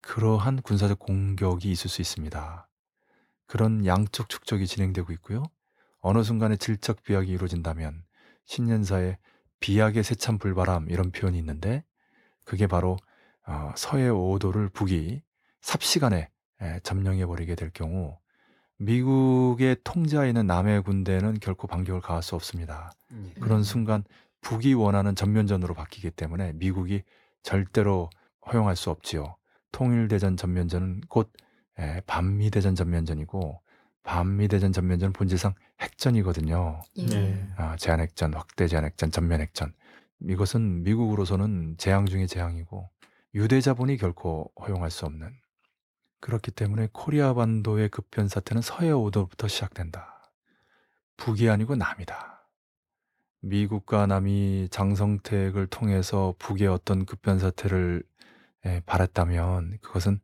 [0.00, 2.70] 그러한 군사적 공격이 있을 수 있습니다.
[3.46, 5.42] 그런 양적 축적이 진행되고 있고요.
[6.06, 8.04] 어느 순간에 질적 비약이 이루어진다면
[8.44, 9.16] 신년사에
[9.60, 11.82] 비약의 세찬 불바람 이런 표현이 있는데
[12.44, 12.98] 그게 바로
[13.46, 15.22] 어, 서해 오도를 북이
[15.62, 16.28] 삽시간에
[16.60, 18.18] 에, 점령해 버리게 될 경우
[18.76, 22.92] 미국의 통제하에 있는 남해 군대는 결코 반격을 가할 수 없습니다.
[23.10, 23.40] 예.
[23.40, 23.62] 그런 음.
[23.62, 24.04] 순간
[24.42, 27.02] 북이 원하는 전면전으로 바뀌기 때문에 미국이
[27.42, 28.10] 절대로
[28.52, 29.36] 허용할 수 없지요.
[29.72, 31.32] 통일대전 전면전은 곧
[31.78, 33.62] 에, 반미대전 전면전이고
[34.04, 36.80] 반미대전 전면전은 본질상 핵전이거든요.
[36.98, 37.06] 예.
[37.06, 37.48] 네.
[37.56, 39.74] 아, 제한핵전, 확대 제한핵전, 전면핵전.
[40.28, 42.88] 이것은 미국으로서는 재앙 중의 재앙이고
[43.34, 45.34] 유대 자본이 결코 허용할 수 없는
[46.20, 50.32] 그렇기 때문에 코리아 반도의 급변 사태는 서해 오도부터 시작된다.
[51.16, 52.48] 북이 아니고 남이다.
[53.40, 58.02] 미국과 남이 장성택을 통해서 북의 어떤 급변 사태를
[58.64, 60.20] 에, 바랐다면 그것은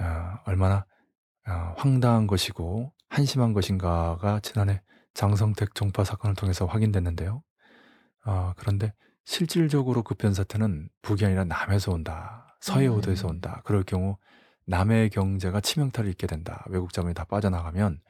[0.00, 0.86] 어, 얼마나
[1.46, 4.82] 어, 황당한 것이고 한심한 것인가가 지난해
[5.14, 7.42] 장성택 종파 사건을 통해서 확인됐는데요.
[8.24, 8.92] 어, 그런데
[9.24, 12.56] 실질적으로 급변 사태는 북이 아니라 남에서 온다.
[12.60, 12.94] 서해 음.
[12.94, 13.62] 오도에서 온다.
[13.64, 14.16] 그럴 경우
[14.66, 16.64] 남의 경제가 치명타를 입게 된다.
[16.68, 18.00] 외국 자본이 다 빠져나가면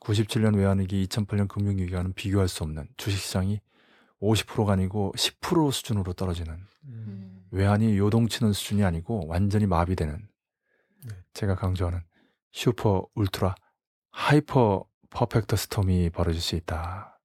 [0.00, 3.60] 97년 외환위기, 2008년 금융위기와는 비교할 수 없는 주식시장이
[4.20, 6.88] 50%가 아니고 10% 수준으로 떨어지는 음.
[6.88, 7.46] 음.
[7.50, 10.28] 외환이 요동치는 수준이 아니고 완전히 마비되는
[11.08, 11.16] 네.
[11.34, 12.00] 제가 강조하는
[12.52, 13.54] 슈퍼 울트라
[14.16, 17.20] hyper perfect storm이 벌어질 수 있다.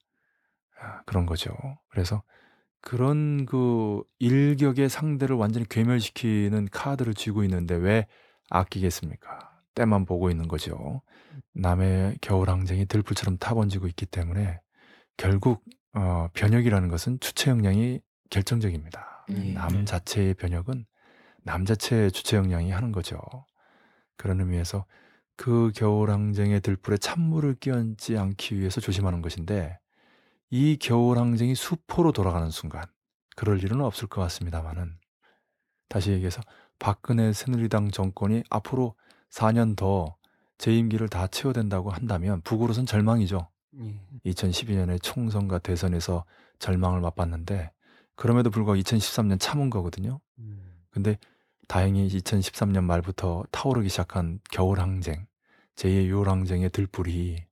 [0.79, 1.55] 아, 그런 거죠.
[1.89, 2.21] 그래서
[2.81, 8.07] 그런 그 일격에 상대를 완전히 괴멸시키는 카드를 쥐고 있는데 왜
[8.49, 9.51] 아끼겠습니까?
[9.73, 11.01] 때만 보고 있는 거죠.
[11.53, 14.59] 남의 겨울항쟁이 들불처럼 타번지고 있기 때문에
[15.15, 19.25] 결국 어, 변혁이라는 것은 주체 역량이 결정적입니다.
[19.29, 19.53] 음.
[19.53, 20.85] 남 자체의 변혁은
[21.43, 23.17] 남 자체의 주체 역량이 하는 거죠.
[24.17, 24.85] 그런 의미에서
[25.41, 29.79] 그 겨울항쟁의 들불에 찬물을 끼얹지 않기 위해서 조심하는 것인데
[30.51, 32.83] 이 겨울항쟁이 수포로 돌아가는 순간
[33.35, 34.99] 그럴 일은 없을 것 같습니다만은
[35.89, 36.43] 다시 얘기해서
[36.77, 38.93] 박근혜 새누리당 정권이 앞으로
[39.31, 40.15] 4년 더
[40.59, 43.49] 재임기를 다 채워댄다고 한다면 북으로선 절망이죠.
[43.79, 43.99] 예.
[44.27, 46.23] 2012년에 총선과 대선에서
[46.59, 47.71] 절망을 맛봤는데
[48.13, 50.19] 그럼에도 불구하고 2013년 참은 거거든요.
[50.37, 50.83] 음.
[50.91, 51.17] 근데
[51.67, 55.25] 다행히 2013년 말부터 타오르기 시작한 겨울 항쟁,
[55.81, 57.43] 제2의 6월 항쟁의 들불이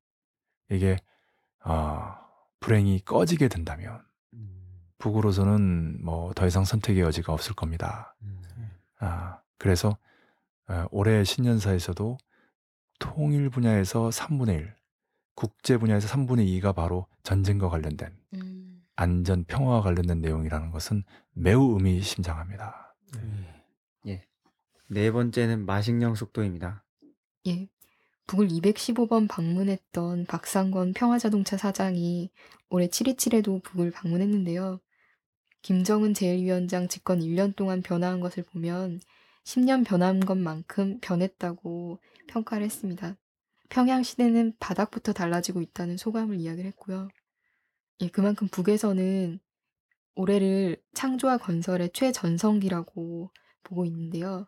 [0.69, 0.97] 이게
[1.61, 2.21] 아,
[2.59, 4.01] 불행이 꺼지게 된다면
[4.33, 4.81] 음.
[4.99, 8.15] 북으로서는 뭐 더 이상 선택의 여지가 없을 겁니다.
[8.21, 8.41] 음.
[8.99, 9.97] 아, 그래서
[10.67, 12.17] 어, 올해 신년사에서도
[12.99, 14.75] 통일 분야에서 3분의 1,
[15.33, 18.83] 국제 분야에서 3분의 2가 바로 전쟁과 관련된 음.
[18.95, 22.95] 안전 평화와 관련된 내용이라는 것은 매우 의미심장합니다.
[24.07, 24.27] 예.
[24.87, 26.83] 네 번째는 마식령 속도입니다.
[27.47, 27.69] 예.
[28.29, 32.29] 북을 215번 방문했던 박상권 평화자동차 사장이
[32.69, 34.79] 올해 7.27에도 북을 방문했는데요.
[35.63, 38.99] 김정은 제1위원장 집권 1년 동안 변화한 것을 보면
[39.45, 43.17] 10년 변한 것만큼 변했다고 평가를 했습니다.
[43.69, 47.09] 평양 시대는 바닥부터 달라지고 있다는 소감을 이야기를 했고요.
[48.01, 49.39] 예, 그만큼 북에서는
[50.13, 53.31] 올해를 창조와 건설의 최전성기라고
[53.63, 54.45] 보고 있는데요.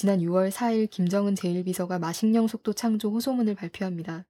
[0.00, 4.26] 지난 6월 4일 김정은 제1비서가 마식령 속도 창조 호소문을 발표합니다.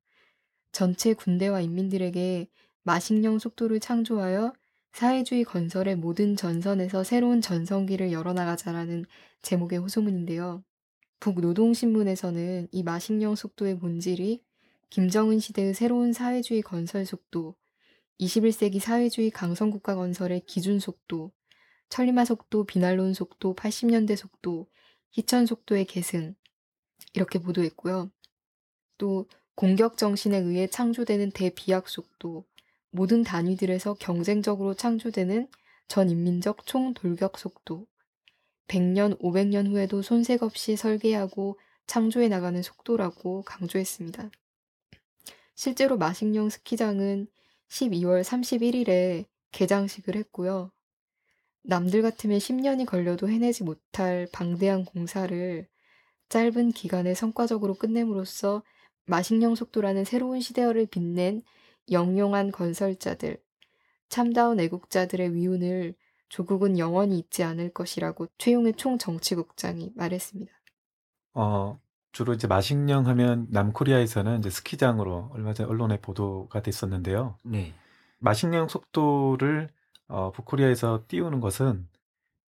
[0.73, 2.49] 전체 군대와 인민들에게
[2.85, 4.55] 마식령 속도를 창조하여
[4.93, 9.05] 사회주의 건설의 모든 전선에서 새로운 전성기를 열어나가자라는
[9.43, 10.65] 제목의 호소문인데요.
[11.21, 14.43] 북노동신문에서는 이 마식령 속도의 본질이
[14.89, 17.57] 김정은 시대의 새로운 사회주의 건설 속도,
[18.19, 21.31] 21세기 사회주의 강성국가 건설의 기준 속도,
[21.91, 24.67] 천리마 속도, 비난론 속도, 80년대 속도,
[25.12, 26.35] 희천 속도의 계승
[27.14, 28.11] 이렇게 보도했고요.
[28.99, 32.44] 또 공격 정신에 의해 창조되는 대비약 속도,
[32.90, 35.49] 모든 단위들에서 경쟁적으로 창조되는
[35.88, 37.87] 전인민적 총돌격 속도,
[38.68, 44.31] 100년, 500년 후에도 손색 없이 설계하고 창조해 나가는 속도라고 강조했습니다.
[45.55, 47.27] 실제로 마식령 스키장은
[47.68, 50.71] 12월 31일에 개장식을 했고요.
[51.69, 55.69] 남들 같으면 10년이 걸려도 해내지 못할 방대한 공사를
[56.31, 58.63] 짧은 기간에 성과적으로 끝냄으로써
[59.05, 61.43] 마식령 속도라는 새로운 시대를 빛낸
[61.91, 63.37] 영용한 건설자들,
[64.09, 65.95] 참다운 애국자들의 위운을
[66.31, 70.51] 조국은 영원히 잊지 않을 것이라고 최용의 총정치국장이 말했습니다.
[71.35, 71.79] 어,
[72.13, 77.37] 주로 이제 마식령 하면 남코리아에서는 이제 스키장으로 얼마 전 언론에 보도가 됐었는데요.
[77.43, 77.75] 네.
[78.21, 79.69] 마식령 속도를
[80.09, 81.88] 어, 북코리아에서 띄우는 것은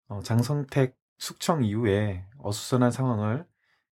[0.08, 3.46] 어, 장성택 숙청 이후에 어수선한 상황을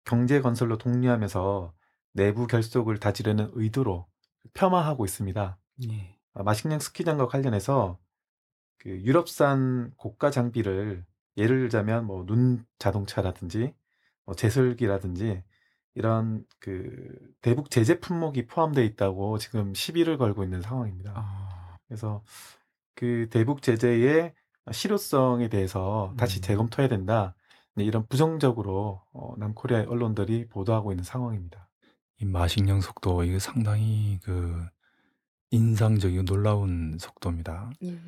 [0.06, 1.74] 경제 건설로 독려하면서
[2.14, 4.08] 내부 결속을 다지려는 의도로
[4.54, 5.58] 폄하하고 있습니다.
[5.90, 6.18] 예.
[6.34, 8.00] 어, 마식령 스키장과 관련해서
[8.78, 11.06] 그 유럽산 고가 장비를
[11.38, 13.74] 예를 들자면 뭐 눈 자동차라든지
[14.26, 15.44] 뭐 제설기라든지
[15.96, 21.14] 이런 그 대북 제재 품목이 포함되어 있다고 지금 시비를 걸고 있는 상황입니다.
[21.16, 22.24] 아, 그래서
[22.96, 24.34] 그 대북 제재의
[24.72, 26.42] 실효성에 대해서 다시 음.
[26.42, 27.36] 재검토해야 된다.
[27.76, 31.68] 네, 이런 부정적으로 어, 남코리아 언론들이 보도하고 있는 상황입니다.
[32.22, 34.66] 이 마식령 속도 이게 상당히 그
[35.52, 37.72] 인상적이고 놀라운 속도입니다.
[37.84, 38.00] 예.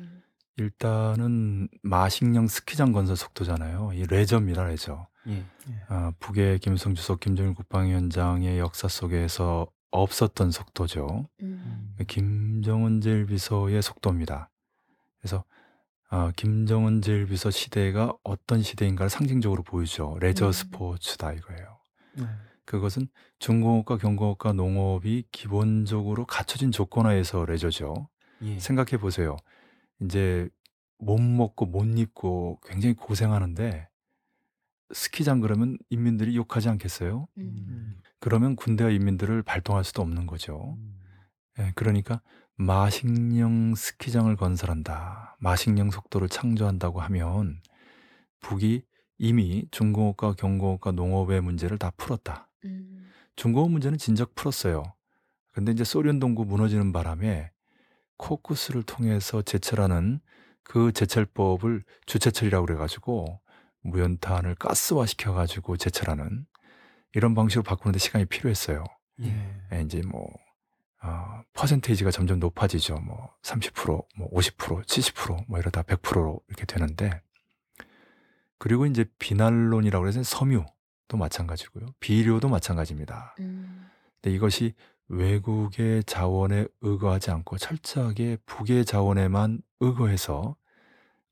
[0.56, 3.92] 일단은 마식령 스키장 건설 속도잖아요.
[3.94, 5.06] 이 레저입니다, 레저.
[5.28, 5.44] 예.
[5.88, 11.28] 아, 북의 김일성 주석, 김정일 국방위원장의 역사 속에서 없었던 속도죠.
[11.42, 11.96] 음.
[12.06, 14.50] 김정은 제일 비서의 속도입니다.
[15.28, 15.44] 그래서
[16.08, 20.16] 아, 김정은 제일비서 시대가 어떤 시대인가를 상징적으로 보이죠.
[20.20, 20.52] 레저 음.
[20.52, 21.78] 스포츠다 이거예요.
[22.14, 22.24] 네.
[22.64, 28.08] 그것은 중공업과 경공업과 농업이 기본적으로 갖춰진 조건하에서 레저죠.
[28.42, 28.58] 예.
[28.58, 29.36] 생각해 보세요.
[30.00, 30.48] 이제
[30.98, 33.86] 못 먹고 못 입고 굉장히 고생하는데
[34.94, 37.28] 스키장 그러면 인민들이 욕하지 않겠어요?
[37.36, 37.42] 음.
[37.42, 38.00] 음.
[38.18, 40.76] 그러면 군대와 인민들을 발동할 수도 없는 거죠.
[40.78, 40.98] 음.
[41.58, 42.22] 예, 그러니까
[42.58, 45.36] 마식령 스키장을 건설한다.
[45.38, 47.60] 마식령 속도를 창조한다고 하면
[48.40, 48.82] 북이
[49.18, 52.50] 이미 중공업과 경공업과 농업의 문제를 다 풀었다.
[52.64, 53.10] 음.
[53.36, 54.82] 중공업 문제는 진작 풀었어요.
[55.52, 57.52] 근데 이제 소련 동구 무너지는 바람에
[58.16, 60.18] 코쿠스를 통해서 제철하는
[60.64, 63.40] 그 제철법을 주체철이라고 그래가지고
[63.82, 66.44] 무연탄을 가스화 시켜가지고 제철하는
[67.14, 68.82] 이런 방식으로 바꾸는데 시간이 필요했어요.
[69.22, 69.60] 예.
[69.72, 70.28] 예, 이제 뭐
[71.02, 72.96] 어, 퍼센테이지가 점점 높아지죠.
[72.96, 77.22] 뭐 30%, 뭐 50%, 70%뭐 이러다 100%로 이렇게 되는데
[78.58, 81.86] 그리고 이제 비난론이라고 해서 섬유도 마찬가지고요.
[82.00, 83.36] 비료도 마찬가지입니다.
[83.38, 83.88] 음.
[84.20, 84.74] 근데 이것이
[85.08, 90.56] 외국의 자원에 의거하지 않고 철저하게 북의 자원에만 의거해서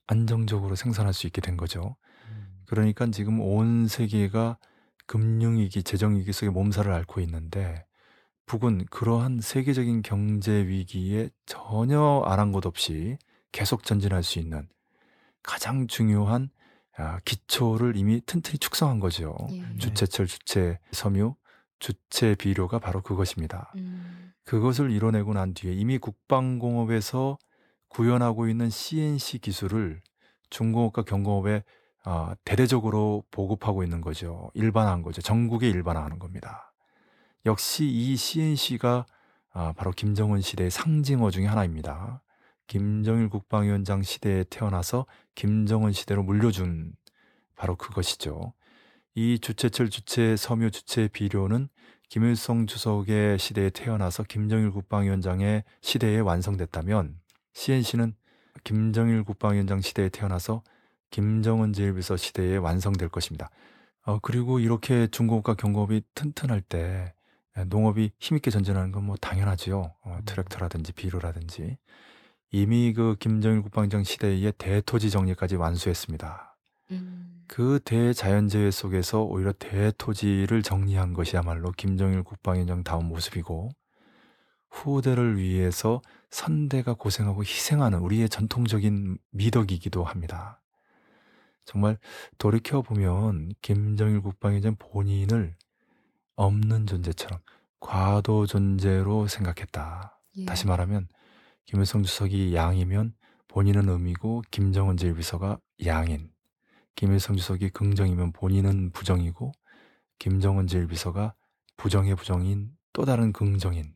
[0.07, 1.97] 안정적으로 생산할 수 있게 된 거죠.
[2.31, 2.63] 음.
[2.67, 4.59] 그러니까 지금 온 세계가
[5.07, 7.86] 금융위기, 재정위기 속에 몸살을 앓고 있는데
[8.47, 13.19] 북은 그러한 세계적인 경제 위기에 전혀 아랑 곳 없이
[13.53, 14.69] 계속 전진할 수 있는
[15.43, 16.51] 가장 중요한
[16.97, 19.37] 아, 기초를 이미 튼튼히 축성한 거죠.
[19.51, 19.61] 예.
[19.61, 19.77] 네.
[19.79, 21.35] 주체철, 주체 섬유,
[21.79, 23.73] 주체 비료가 바로 그것입니다.
[23.77, 24.33] 음.
[24.45, 27.37] 그것을 이뤄내고 난 뒤에 이미 국방공업에서
[27.89, 30.01] 구현하고 있는 CNC 기술을
[30.49, 31.65] 중공업과 경공업에
[32.05, 34.51] 아, 대대적으로 보급하고 있는 거죠.
[34.55, 35.21] 일반화한 거죠.
[35.21, 36.66] 전국에 일반화하는 겁니다.
[37.47, 39.07] 역시 이 CNC가
[39.53, 42.21] 아, 바로 김정은 시대의 상징어 중의 하나입니다.
[42.67, 45.07] 김정일 국방위원장 시대에 태어나서
[45.37, 46.93] 김정은 시대로 물려준
[47.55, 48.53] 바로 그것이죠.
[49.15, 51.69] 이 주체철, 주체 섬유, 주체 비료는
[52.09, 57.21] 김일성 주석의 시대에 태어나서 김정일 국방위원장의 시대에 완성됐다면
[57.55, 58.17] CNC는
[58.65, 60.65] 김정일 국방위원장 시대에 태어나서
[61.11, 63.51] 김정은 제일비서 시대에 완성될 것입니다.
[64.03, 67.15] 어, 그리고 이렇게 중공업과 경공업이 튼튼할 때
[67.65, 69.95] 농업이 힘있게 전진하는 건 뭐 당연하지요.
[70.03, 71.79] 어, 트랙터라든지 비료라든지
[72.51, 76.57] 이미 그 김정일 국방위원장 시대의 대토지 정리까지 완수했습니다.
[76.93, 77.45] 음.
[77.49, 83.71] 그 대자연재해 속에서 오히려 대토지를 정리한 것이야말로 김정일 국방위원장 다운 모습이고
[84.71, 90.61] 후대를 위해서 선대가 고생하고 희생하는 우리의 전통적인 미덕이기도 합니다.
[91.65, 91.99] 정말
[92.39, 95.57] 돌이켜 보면 김정일 국방위원장 본인을
[96.37, 97.41] 없는 존재처럼
[97.81, 100.19] 과도 존재로 생각했다.
[100.37, 100.45] 예.
[100.45, 101.09] 다시 말하면
[101.65, 103.15] 김일성 주석이 양이면
[103.49, 106.31] 본인은 음이고 김정은 제1비서가 양인.
[106.95, 109.53] 김일성 주석이 긍정이면 본인은 부정이고
[110.19, 111.35] 김정은 제1비서가
[111.77, 113.95] 부정의 부정인 또 다른 긍정인.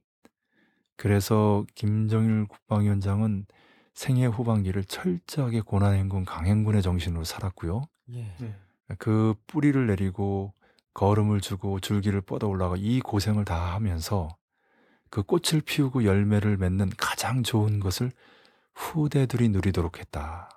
[0.97, 3.47] 그래서 김정일 국방위원장은
[3.95, 7.83] 생애 후반기를 철저하게 고난행군 강행군의 정신으로 살았고요.
[8.13, 8.35] 예.
[8.39, 8.55] 네.
[8.99, 10.53] 그 뿌리를 내리고
[10.95, 14.29] 걸음을 주고 줄기를 뻗어 올라가 이 고생을 다 하면서
[15.11, 18.13] 그 꽃을 피우고 열매를 맺는 가장 좋은 것을
[18.75, 20.49] 후대들이 누리도록 했다.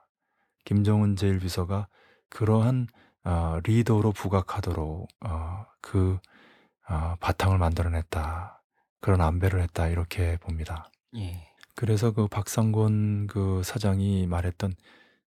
[0.65, 1.88] 김정은 제1비서가
[2.30, 2.88] 그러한
[3.26, 6.19] 어, 리더로 부각하도록 어, 그
[6.89, 8.62] 어, 바탕을 만들어냈다.
[9.02, 9.88] 그런 안배를 했다.
[9.88, 10.89] 이렇게 봅니다.
[11.15, 11.48] 예.
[11.76, 14.76] 그래서 그 박상권 그 사장이 말했던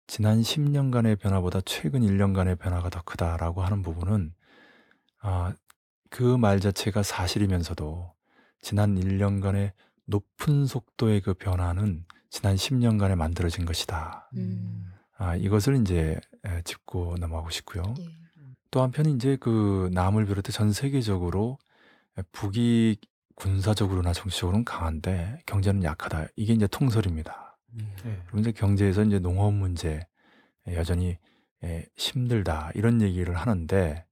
[0.07, 4.33] 지난 10년간의 변화보다 최근 1년간의 변화가 더 크다라고 하는 부분은
[5.23, 5.53] 아,
[6.09, 8.13] 그 말 자체가 사실이면서도
[8.61, 9.71] 지난 1년간의
[10.05, 14.29] 높은 속도의 그 변화는 지난 10년간에 만들어진 것이다.
[14.35, 14.91] 음.
[15.17, 17.83] 아, 이것을 이제 에, 짚고 넘어가고 싶고요.
[17.99, 18.07] 예.
[18.69, 21.57] 또 한편 이제 그 남을 비롯해 전 세계적으로
[22.31, 22.97] 북이
[23.35, 26.27] 군사적으로나 정치적으로는 강한데 경제는 약하다.
[26.35, 27.57] 이게 이제 통설입니다.
[27.71, 28.21] 네.
[28.25, 30.05] 그리고 이제 경제에서 이제 농업 문제
[30.67, 31.17] 여전히
[31.63, 34.05] 에, 힘들다 이런 얘기를 하는데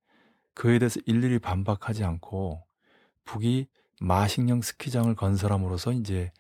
[0.62, 2.64] 그에 대해서 일일이 반박하지 않고
[3.26, 3.66] 북이
[4.00, 6.32] 마식령 스키장을 건설함으로써 이제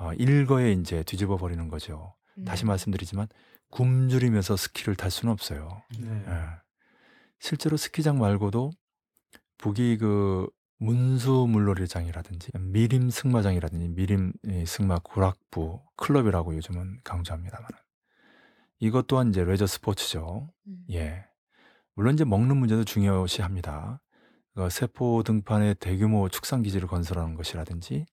[0.00, 2.16] 어, 일거에 이제 뒤집어 버리는 거죠.
[2.44, 2.68] 다시 음.
[2.68, 3.28] 말씀드리지만
[3.70, 5.80] 굶주리면서 스키를 탈 수는 없어요.
[5.96, 6.24] 네.
[6.26, 6.40] 예.
[7.38, 8.72] 실제로 스키장 말고도
[9.58, 17.68] 북이 그 문수 물놀이장이라든지 미림 승마장이라든지 미림 이 승마 구락부 클럽이라고 요즘은 강조합니다만
[18.80, 20.50] 이것 또한 이제 레저 스포츠죠.
[20.66, 20.84] 음.
[20.90, 21.27] 예.
[21.98, 24.00] 물론 이제 먹는 문제도 중요시합니다.
[24.54, 28.06] 그 세포 등판에 대규모 축산 기지를 건설하는 것이라든지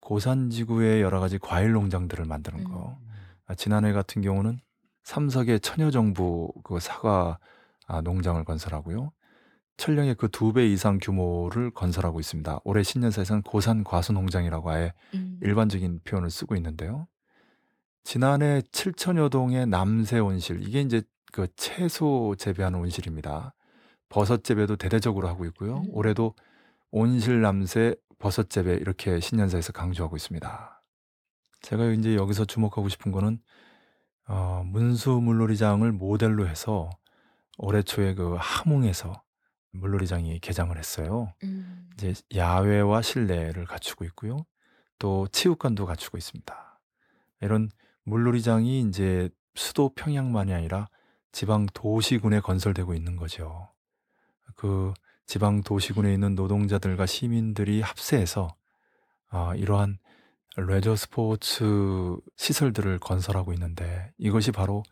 [0.00, 2.96] 고산 지구에 여러 가지 과일 농장들을 만드는 거.
[3.44, 4.60] 아, 지난해 같은 경우는
[5.04, 7.38] 삼석의 처녀정부 그 사과
[7.86, 9.12] 아, 농장을 건설하고요.
[9.76, 12.60] 천령의 그 두 배 이상 규모를 건설하고 있습니다.
[12.64, 15.38] 올해 신년사에서는 고산 과수 농장이라고 아예 음.
[15.42, 17.06] 일반적인 표현을 쓰고 있는데요.
[18.04, 23.54] 지난해 7천여 동의 남새 온실 이게 이제 그 채소 재배하는 온실입니다.
[24.08, 25.78] 버섯 재배도 대대적으로 하고 있고요.
[25.78, 25.84] 음.
[25.90, 26.34] 올해도
[26.90, 30.82] 온실 남새 버섯 재배 이렇게 신년사에서 강조하고 있습니다.
[31.60, 33.40] 제가 이제 여기서 주목하고 싶은 거는
[34.26, 36.90] 어, 문수 물놀이장을 모델로 해서
[37.58, 39.22] 올해 초에 그 함흥에서
[39.72, 41.32] 물놀이장이 개장을 했어요.
[41.44, 41.90] 음.
[41.94, 44.38] 이제 야외와 실내를 갖추고 있고요.
[44.98, 46.80] 또 체육관도 갖추고 있습니다.
[47.40, 47.70] 이런
[48.04, 50.88] 물놀이장이 이제 수도 평양만이 아니라
[51.32, 53.68] 지방 도시군에 건설되고 있는 거죠.
[54.54, 54.92] 그
[55.26, 58.48] 지방 도시군에 있는 노동자들과 시민들이 합세해서
[59.30, 59.98] 아, 이러한
[60.56, 64.82] 레저 스포츠 시설들을 건설하고 있는데 이것이 바로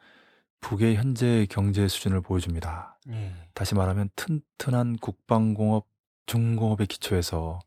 [0.61, 2.99] 북의 현재 경제 수준을 보여줍니다.
[3.11, 3.33] 예.
[3.55, 5.87] 다시 말하면 튼튼한 국방공업,
[6.27, 7.59] 중공업의 기초에서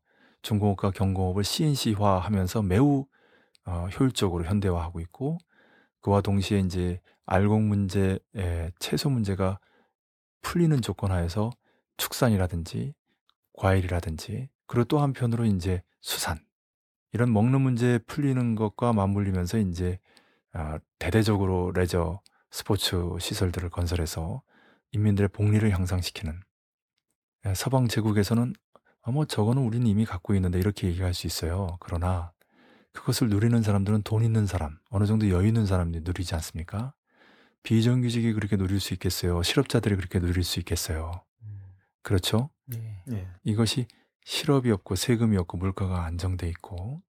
[0.41, 3.05] 중공업과 경공업을 CNC화하면서 매우
[3.65, 5.37] 어, 효율적으로 현대화하고 있고
[6.01, 7.01] 그와 동시에 이제
[7.31, 9.59] 알곡 문제의 채소 문제가
[10.41, 11.51] 풀리는 조건 하에서
[11.97, 12.95] 축산이라든지
[13.53, 16.39] 과일이라든지 그리고 또 한편으로 이제 수산
[17.13, 19.99] 이런 먹는 문제 풀리는 것과 맞물리면서 이제
[20.53, 24.41] 아, 대대적으로 레저 스포츠 시설들을 건설해서
[24.91, 26.33] 인민들의 복리를 향상시키는
[27.45, 28.53] 예, 서방 제국에서는
[29.03, 31.77] 아, 뭐 저거는 우리는 이미 갖고 있는데 이렇게 얘기할 수 있어요.
[31.79, 32.33] 그러나
[32.91, 36.93] 그것을 누리는 사람들은 돈 있는 사람, 어느 정도 여유 있는 사람들이 누리지 않습니까?
[37.63, 39.43] 비정규직이 그렇게 누릴 수 있겠어요?
[39.43, 41.23] 실업자들이 그렇게 누릴 수 있겠어요?
[42.01, 42.49] 그렇죠?
[42.75, 43.03] 예.
[43.11, 43.27] 예.
[43.43, 43.87] 이것이
[44.23, 47.01] 실업이 없고 세금이 없고 물가가 안정돼 있고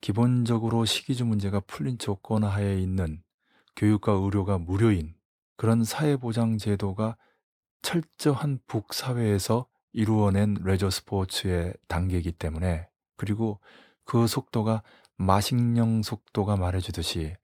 [0.00, 3.22] 기본적으로 식이주 문제가 풀린 조건 하에 있는
[3.76, 5.14] 교육과 의료가 무료인
[5.56, 7.16] 그런 사회보장 제도가
[7.82, 13.60] 철저한 북사회에서 이루어낸 레저 스포츠의 단계이기 때문에 그리고
[14.04, 14.82] 그 속도가
[15.16, 17.36] 마식령 속도가 말해주듯이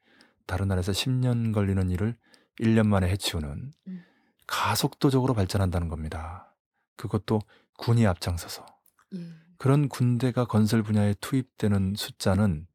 [0.47, 2.17] 다른 나라에서 10년 걸리는 일을
[2.61, 4.05] 1년 만에 해치우는 음.
[4.47, 6.55] 가속도적으로 발전한다는 겁니다.
[6.97, 7.41] 그것도
[7.79, 8.67] 군이 앞장서서
[9.15, 9.27] 예.
[9.59, 12.67] 그런 군대가 건설 분야에 투입되는 숫자는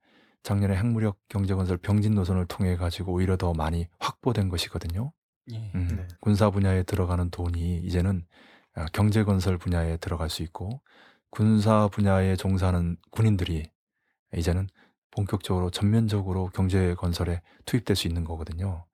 [0.44, 5.12] 작년에 핵무력 경제건설 병진 노선을 통해 가지고 오히려 더 많이 확보된 것이거든요.
[5.52, 5.72] 예.
[5.76, 6.08] 음, 네.
[6.20, 8.26] 군사 분야에 들어가는 돈이 이제는
[8.74, 10.82] 아, 경제건설 분야에 들어갈 수 있고
[11.30, 13.70] 군사 분야에 종사하는 군인들이
[14.36, 14.68] 이제는
[15.12, 18.86] 본격적으로 전면적으로 경제 건설에 투입될 수 있는 거거든요.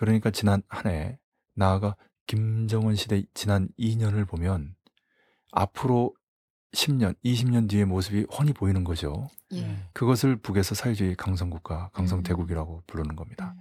[0.00, 1.18] 그러니까 지난 한 해
[1.54, 1.94] 나아가
[2.26, 4.74] 김정은 시대 지난 2년을 보면
[5.52, 6.14] 앞으로
[6.72, 9.28] 10년, 20년 뒤의 모습이 훤히 보이는 거죠.
[9.52, 9.76] 예.
[9.92, 13.54] 그것을 북에서 사회주의 강성국가, 강성대국이라고 부르는 겁니다.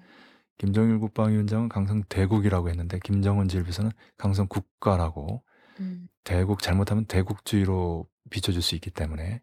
[0.58, 5.44] 김정일 국방위원장은 강성대국이라고 했는데 김정은 지휘부에서는 강성국가라고
[5.82, 6.08] 음.
[6.24, 9.42] 대국 잘못하면 대국주의로 비춰줄 수 있기 때문에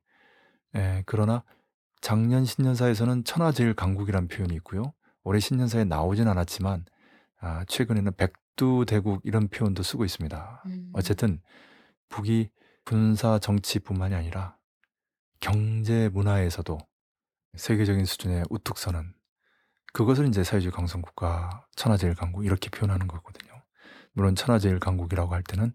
[0.77, 1.43] 에, 그러나
[2.01, 4.95] 작년 신년사에서는 천하제일 강국이라는 표현이 있고요.
[5.27, 6.85] 올해 신년사에 나오진 않았지만
[7.41, 10.63] 아, 최근에는 백두대국 이런 표현도 쓰고 있습니다.
[10.67, 10.91] 음.
[10.93, 11.41] 어쨌든
[12.09, 12.51] 북이
[12.85, 14.57] 군사 정치뿐만이 아니라
[15.41, 16.79] 경제 문화에서도
[17.57, 19.15] 세계적인 수준의 우뚝 서는
[19.93, 23.53] 그것을 이제 사회주의 강성국가 천하제일 강국 이렇게 표현하는 거거든요.
[24.13, 25.73] 물론 천하제일 강국이라고 할 때는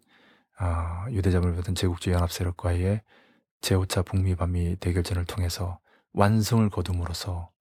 [0.59, 3.01] 아, 유대자본을 받은 제국주의 연합 세력과의
[3.59, 5.81] 제5차 북미 반미 대결전을 통해서
[6.13, 7.51] 완성을 거둠으로써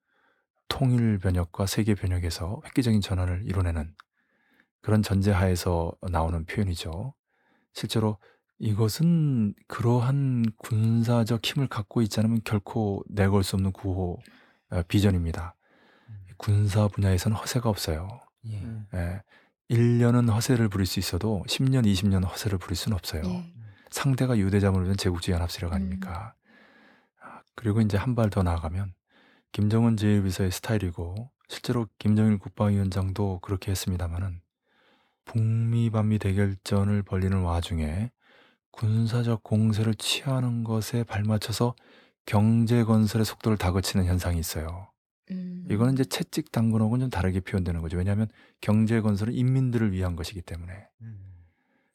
[0.70, 3.94] 통일 변혁과 세계 변혁에서 획기적인 전환을 이뤄내는
[4.80, 7.12] 그런 전제하에서 나오는 표현이죠.
[7.74, 8.16] 실제로
[8.58, 14.18] 이것은 그러한 군사적 힘을 갖고 있지 않으면 결코 내걸 수 없는 구호
[14.70, 15.54] 어, 비전입니다.
[16.38, 18.08] 군사 분야에서는 허세가 없어요.
[18.46, 18.60] 예.
[18.62, 18.86] 음.
[18.94, 19.22] 예.
[19.70, 23.22] 1년은 허세를 부릴 수 있어도 10년, 20년 허세를 부릴 수는 없어요.
[23.26, 23.52] 예.
[23.90, 26.34] 상대가 유대자본을 제국주의 연합세력 아닙니까?
[27.20, 28.94] 아, 그리고 이제 한 발 더 나아가면
[29.53, 34.40] 김정은 제1비서의 스타일이고 실제로 김정일 국방위원장도 그렇게 했습니다마는
[35.24, 38.11] 북미 반미 대결전을 벌리는 와중에
[38.70, 41.74] 군사적 공세를 취하는 것에 발맞춰서
[42.26, 44.90] 경제 건설의 속도를 다그치는 현상이 있어요.
[45.30, 45.66] 음.
[45.68, 47.96] 이거는 이제 채찍 당근하고는 좀 다르게 표현되는 거죠.
[47.96, 48.28] 왜냐하면
[48.61, 50.88] 경제 건설은 인민들을 위한 것이기 때문에.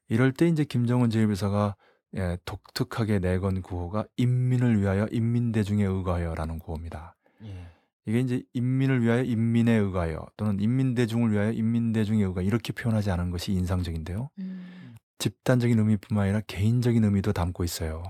[0.10, 1.76] 이럴 때 이제 김정은 제1비서가
[2.18, 7.15] 예, 독특하게 내건 구호가 인민을 위하여 인민 대중에 의거하여라는 구호입니다.
[7.46, 7.68] 예.
[8.08, 13.52] 이게 이제 인민을 위하여 인민에 의거하여 또는 인민대중을 위하여 인민대중에 의거하여 이렇게 표현하지 않은 것이
[13.54, 14.30] 인상적인데요.
[14.40, 14.96] 음.
[15.18, 18.04] 집단적인 의미뿐만 아니라 개인적인 의미도 담고 있어요.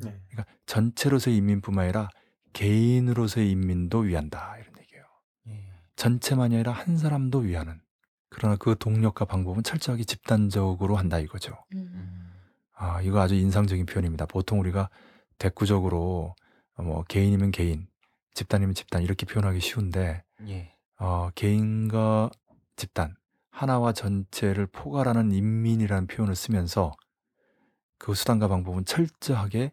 [0.00, 0.20] 네.
[0.28, 2.08] 그러니까 전체로서의 인민뿐만 아니라
[2.52, 5.04] 개인으로서의 인민도 위한다 이런 얘기예요.
[5.48, 5.64] 예.
[5.96, 7.80] 전체만이 아니라 한 사람도 위하는.
[8.28, 11.56] 그러나 그 동력과 방법은 철저하게 집단적으로 한다 이거죠.
[11.74, 12.32] 음.
[12.76, 14.26] 아, 이거 아주 인상적인 표현입니다.
[14.26, 14.90] 보통 우리가
[15.38, 16.34] 대꾸적으로
[16.76, 17.86] 뭐 개인이면 개인,
[18.34, 20.74] 집단이면 집단 이렇게 표현하기 쉬운데 예.
[20.98, 22.30] 어, 개인과
[22.76, 23.16] 집단
[23.50, 26.92] 하나와 전체를 포괄하는 인민이라는 표현을 쓰면서
[27.98, 29.72] 그 수단과 방법은 철저하게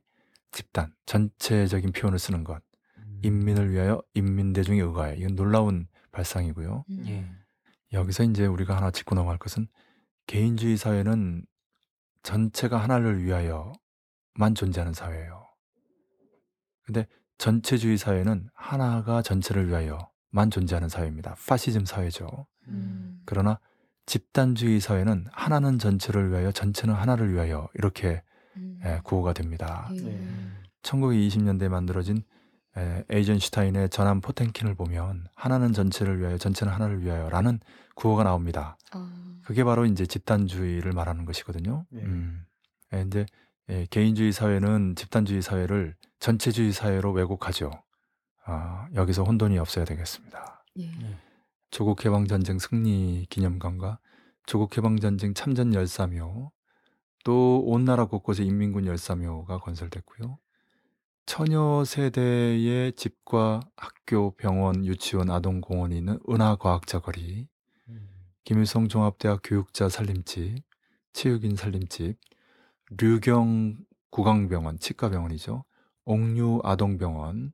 [0.52, 2.62] 집단, 전체적인 표현을 쓰는 것.
[2.98, 3.22] 음.
[3.24, 5.16] 인민을 위하여 인민 대중에 의거하여.
[5.16, 6.86] 이건 놀라운 발상이고요.
[6.90, 7.04] 음.
[7.08, 7.30] 예.
[7.94, 9.68] 여기서 이제 우리가 하나 짚고 넘어갈 것은
[10.28, 11.46] 개인주의 사회는
[12.24, 15.50] 전체가 하나를 위하여만 존재하는 사회예요.
[16.84, 17.08] 근데
[17.42, 21.36] 전체주의 사회는 하나가 전체를 위하여만 존재하는 사회입니다.
[21.48, 22.46] 파시즘 사회죠.
[22.68, 23.20] 음.
[23.26, 23.60] 그러나
[24.06, 28.22] 집단주의 사회는 하나는 전체를 위하여 전체는 하나를 위하여 이렇게
[28.58, 28.80] 음.
[28.86, 29.90] 예, 구호가 됩니다.
[29.96, 30.02] 예.
[30.02, 30.28] 네.
[30.84, 32.22] 1920년대에 만들어진
[32.78, 37.60] 에, 에이젠슈타인의 전함 포텐킨을 보면 하나는 전체를 위하여 전체는 하나를 위하여라는
[37.96, 38.78] 구호가 나옵니다.
[38.92, 39.40] 아.
[39.44, 41.88] 그게 바로 이제 집단주의를 말하는 것이거든요.
[41.90, 42.04] 네.
[42.04, 42.46] 음.
[42.94, 43.26] 예, 이제
[43.72, 47.72] 예, 개인주의 사회는 집단주의 사회를 전체주의 사회로 왜곡하죠.
[48.46, 50.66] 아, 여기서 혼돈이 없어야 되겠습니다.
[50.80, 50.92] 예.
[51.70, 54.00] 조국 해방 전쟁 승리 기념관과
[54.46, 56.52] 조국 해방 전쟁 참전 열사묘
[57.24, 60.38] 또 온 나라 곳곳에 인민군 열사묘가 건설됐고요.
[61.26, 67.48] 처녀 세대의 집과 학교, 병원, 유치원, 아동공원이 있는 은하과학자 거리,
[67.88, 68.10] 음.
[68.44, 70.64] 김일성 종합대학 교육자 살림집,
[71.14, 72.18] 체육인 살림집,
[72.98, 73.78] 류경
[74.10, 75.64] 구강병원, 치과병원이죠.
[76.06, 77.54] 옥류 아동병원,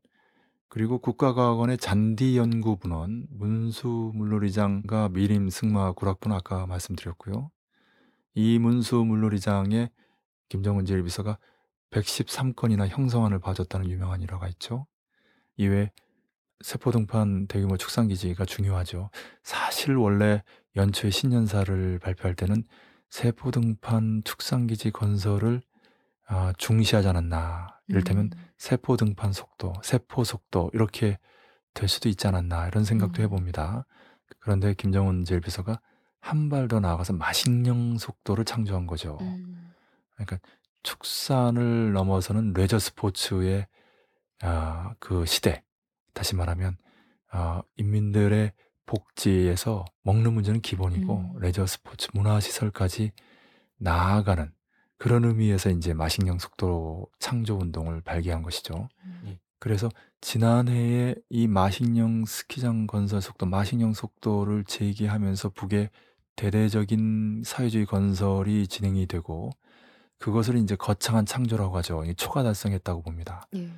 [0.70, 7.52] 그리고 국가과학원의 잔디연구분원, 문수 물놀이장과 미림 승마 구락분 아까 말씀드렸고요.
[8.34, 9.90] 이 문수 물놀이장에
[10.50, 11.38] 김정은 제1비서가
[11.92, 14.88] 113건이나 형성안을 봐줬다는 유명한 일화가 있죠.
[15.56, 15.92] 이외에
[16.62, 19.10] 세포등판 대규모 축산기지가 중요하죠.
[19.44, 20.44] 사실 원래
[20.76, 22.64] 연초에 신년사를 발표할 때는
[23.10, 25.62] 세포등판 축산기지 건설을
[26.28, 27.80] 아, 중시하지 않았나.
[27.88, 28.44] 이를테면 음.
[28.58, 31.18] 세포 등판 속도, 세포 속도 이렇게
[31.74, 33.24] 될 수도 있지 않았나 이런 생각도 음.
[33.24, 33.86] 해봅니다.
[34.40, 35.80] 그런데 김정은 제1비서가
[36.20, 39.18] 한 발 더 나아가서 마식령 속도를 창조한 거죠.
[39.22, 39.72] 음.
[40.16, 40.40] 그러니까
[40.84, 43.68] 축산을 넘어서는 레저 스포츠의
[44.42, 45.64] 아, 그 시대.
[46.14, 46.78] 다시 말하면
[47.32, 48.52] 아, 인민들의
[48.88, 51.40] 복지에서 먹는 문제는 기본이고 음.
[51.40, 53.12] 레저 스포츠 문화 시설까지
[53.78, 54.52] 나아가는
[54.98, 58.90] 그런 의미에서 이제 마식령 속도 창조 운동을 발기한 것이죠.
[59.04, 59.38] 음.
[59.60, 59.90] 그래서
[60.22, 65.90] 지난해에 이 마식령 스키장 건설 속도, 마식령 속도를 제기하면서 북의
[66.36, 69.50] 대대적인 사회주의 건설이 진행이 되고
[70.20, 72.04] 그것을 이제 거창한 창조라고 하죠.
[72.06, 73.48] 이 초가 달성했다고 봅니다.
[73.56, 73.72] 예.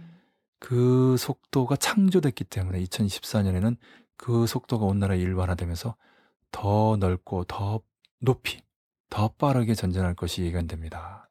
[0.60, 3.78] 그 속도가 창조됐기 때문에 2014년에는
[4.20, 5.96] 그 속도가 온 나라에 일반화되면서
[6.52, 7.82] 더 넓고 더
[8.20, 8.62] 높이
[9.10, 11.30] 더 빠르게 전진할 것이 예견됩니다.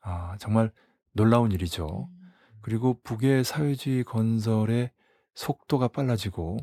[0.00, 0.72] 아, 정말
[1.12, 2.08] 놀라운 일이죠.
[2.10, 2.32] 음.
[2.60, 4.90] 그리고 북의 사회주의 건설의
[5.34, 6.58] 속도가 빨라지고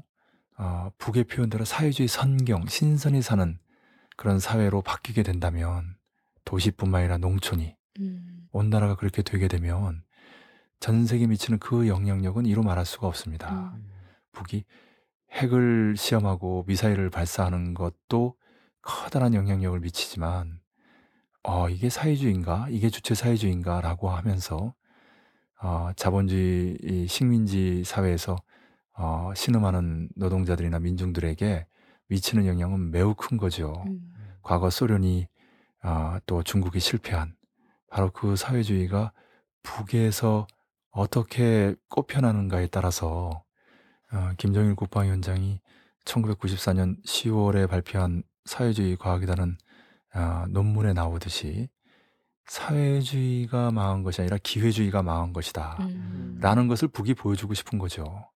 [0.57, 3.57] 아, 북의 표현대로 사회주의 선경, 신선이 사는
[4.17, 5.95] 그런 사회로 바뀌게 된다면
[6.43, 8.47] 도시뿐만 아니라 농촌이 음.
[8.51, 10.03] 온 나라가 그렇게 되게 되면
[10.81, 13.73] 전 세계에 미치는 그 영향력은 이루 말할 수가 없습니다.
[13.77, 13.89] 음.
[14.33, 14.65] 북이
[15.31, 18.35] 핵을 시험하고 미사일을 발사하는 것도
[18.81, 20.59] 커다란 영향력을 미치지만
[21.43, 22.67] 어, 이게 사회주의인가?
[22.69, 24.73] 이게 주체 사회주의인가라고 하면서
[25.61, 28.35] 어, 자본주의 이 식민지 사회에서
[28.93, 31.65] 어, 신음하는 노동자들이나 민중들에게
[32.07, 33.83] 미치는 영향은 매우 큰 거죠.
[33.87, 34.13] 음.
[34.41, 35.27] 과거 소련이
[35.81, 37.35] 아, 또 중국이 실패한
[37.89, 39.13] 바로 그 사회주의가
[39.63, 40.47] 북에서
[40.91, 43.43] 어떻게 꼽혀나는가에 따라서
[44.11, 45.61] 어, 김정일 국방위원장이
[46.05, 49.57] 1994년 10월에 발표한 사회주의 과학이라는
[50.13, 51.69] 아, 논문에 나오듯이
[52.45, 55.77] 사회주의가 망한 것이 아니라 기회주의가 망한 것이다.
[55.81, 56.39] 음.
[56.41, 58.27] 라는 것을 북이 보여주고 싶은 거죠.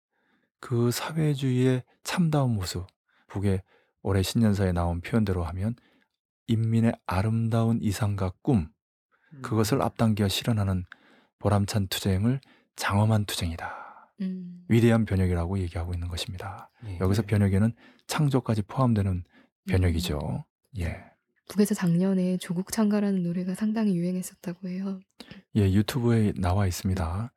[0.59, 2.85] 그 사회주의의 참다운 모습,
[3.27, 3.63] 북의
[4.03, 5.75] 올해 신년사에 나온 표현대로 하면
[6.45, 8.69] 인민의 아름다운 이상과 꿈,
[9.41, 10.85] 그것을 앞당겨 실현하는
[11.39, 12.39] 보람찬 투쟁을
[12.75, 13.82] 장엄한 투쟁이다.
[14.21, 14.63] 음.
[14.67, 16.69] 위대한 변혁이라고 얘기하고 있는 것입니다.
[16.85, 16.97] 예.
[16.99, 17.73] 여기서 변혁에는
[18.07, 19.23] 창조까지 포함되는
[19.67, 20.45] 변혁이죠.
[20.79, 21.03] 예.
[21.49, 24.99] 북에서 작년에 조국 창가라는 노래가 상당히 유행했었다고 해요.
[25.55, 27.31] 예, 유튜브에 나와 있습니다.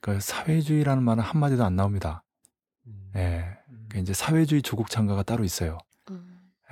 [0.00, 2.22] 그 사회주의라는 말은 한 마디도 안 나옵니다.
[2.86, 3.12] 음.
[3.16, 3.58] 예.
[3.88, 5.78] 그 이제 사회주의 조국 창가가 따로 있어요.
[6.10, 6.20] 어.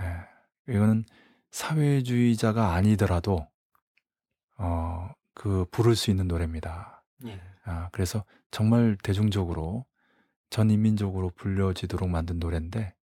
[0.00, 0.72] 예.
[0.72, 1.04] 이거는
[1.50, 3.46] 사회주의자가 아니더라도
[4.58, 7.04] 어, 그 부를 수 있는 노래입니다.
[7.26, 7.40] 예.
[7.64, 9.84] 아, 그래서 정말 대중적으로
[10.50, 12.94] 전 인민적으로 불려지도록 만든 노래인데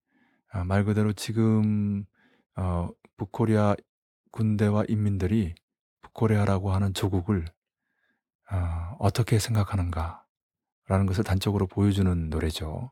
[0.51, 2.05] 아, 말 그대로 지금
[2.57, 3.77] 어, 북코리아
[4.31, 5.55] 군대와 인민들이
[6.03, 7.45] 북코리아라고 하는 조국을
[8.51, 12.91] 어, 어떻게 생각하는가라는 것을 단적으로 보여주는 노래죠.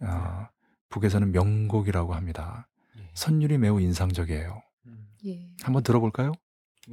[0.00, 0.48] 어,
[0.88, 2.68] 북에서는 명곡이라고 합니다.
[2.98, 3.10] 예.
[3.14, 4.62] 선율이 매우 인상적이에요.
[4.86, 5.08] 음.
[5.26, 5.50] 예.
[5.62, 6.32] 한번 들어볼까요?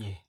[0.01, 0.23] 예.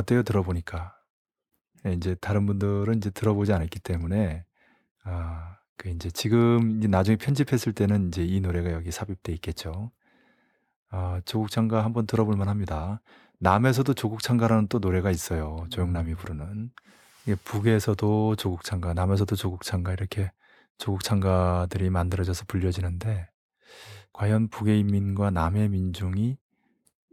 [0.00, 0.22] 어때요?
[0.22, 0.94] 들어보니까.
[1.86, 4.44] 예, 이제 다른 분들은 이제 들어보지 않았기 때문에
[5.04, 9.92] 아, 그 이제 지금 이제 나중에 편집했을 때는 이제 이 노래가 여기 삽입돼 있겠죠.
[10.90, 13.00] 아, 조국 창가 한번 들어볼 만합니다.
[13.38, 15.64] 남에서도 조국 창가라는 또 노래가 있어요.
[15.70, 16.70] 조영남이 부르는.
[17.24, 20.30] 이게 북에서도 조국 창가, 남에서도 조국 창가 이렇게
[20.78, 23.28] 조국 창가들이 만들어져서 불려지는데
[24.12, 26.36] 과연 북의 인민과 남의 민중이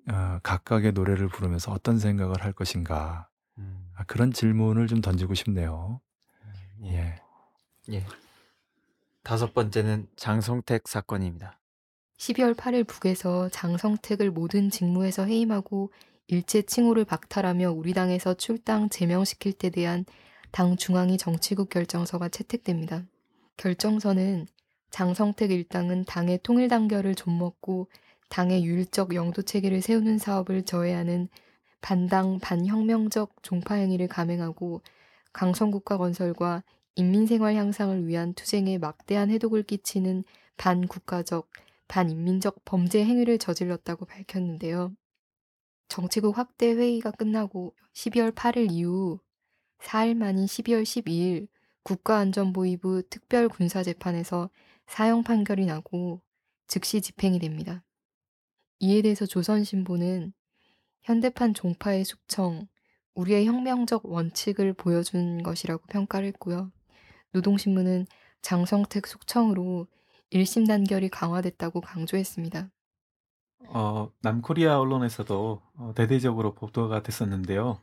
[0.09, 3.27] 어, 각각의 노래를 부르면서 어떤 생각을 할 것인가
[3.57, 6.01] 음, 아, 그런 질문을 좀 던지고 싶네요.
[6.83, 7.15] 예.
[7.91, 8.05] 예.
[9.23, 11.59] 다섯 번째는 장성택 사건입니다.
[12.17, 15.91] 12월 8일 북에서 장성택을 모든 직무에서 해임하고
[16.27, 20.05] 일제 칭호를 박탈하며 우리 당에서 출당 제명시킬 때 대한
[20.51, 23.03] 당 중앙위 정치국 결정서가 채택됩니다.
[23.57, 24.47] 결정서는
[24.89, 27.89] 장성택 일당은 당의 통일 단결을 좀먹고
[28.29, 31.29] 당의 율적 영도 체계를 세우는 사업을 저해하는
[31.81, 34.81] 반당 반혁명적 종파 행위를 감행하고
[35.33, 36.63] 강성국가 건설과
[36.95, 40.23] 인민생활 향상을 위한 투쟁에 막대한 해독을 끼치는
[40.57, 41.47] 반국가적
[41.87, 44.91] 반인민적 범죄 행위를 저질렀다고 밝혔는데요.
[45.87, 49.19] 정치국 확대 회의가 끝나고 12월 8일 이후
[49.79, 51.47] 4일 만인 12월 12일
[51.83, 54.49] 국가안전보위부 특별군사재판에서
[54.87, 56.21] 사형 판결이 나고
[56.67, 57.83] 즉시 집행이 됩니다.
[58.79, 60.33] 이에 대해서 조선신보는
[61.03, 62.67] 현대판 종파의 숙청,
[63.15, 66.71] 우리의 혁명적 원칙을 보여준 것이라고 평가를 했고요.
[67.31, 68.05] 노동신문은
[68.41, 69.87] 장성택 숙청으로
[70.31, 72.69] 1심 단결이 강화됐다고 강조했습니다.
[73.69, 77.81] 어, 남코리아 언론에서도 어, 대대적으로 보도가 됐었는데요.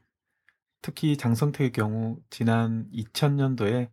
[0.83, 3.91] 특히 장성택의 경우 지난 2000년도에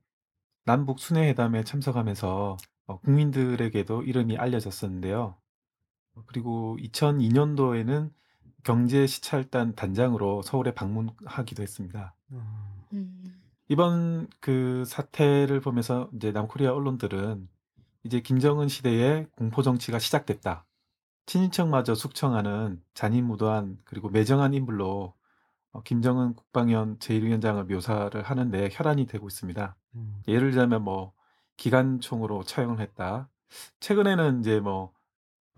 [0.66, 5.41] 남북 순회회담에 참석하면서 어, 국민들에게도 이름이 알려졌었는데요.
[6.16, 8.12] 어, 그리고 2002년도에는
[8.64, 12.14] 경제시찰단 단장으로 서울에 방문하기도 했습니다.
[12.32, 17.48] 음, 이번 그 사태를 보면서 이제 남코리아 언론들은
[18.04, 20.66] 이제 김정은 시대의 공포 정치가 시작됐다.
[21.26, 25.14] 친인척마저 숙청하는 잔인무도한 그리고 매정한 인물로
[25.72, 29.76] 어, 김정은 국방위원 제1위원장을 묘사를 하는데 혈안이 되고 있습니다.
[30.28, 31.14] 예를 들자면 뭐
[31.58, 33.30] 기관총으로 처형을 했다.
[33.80, 34.92] 최근에는 이제 뭐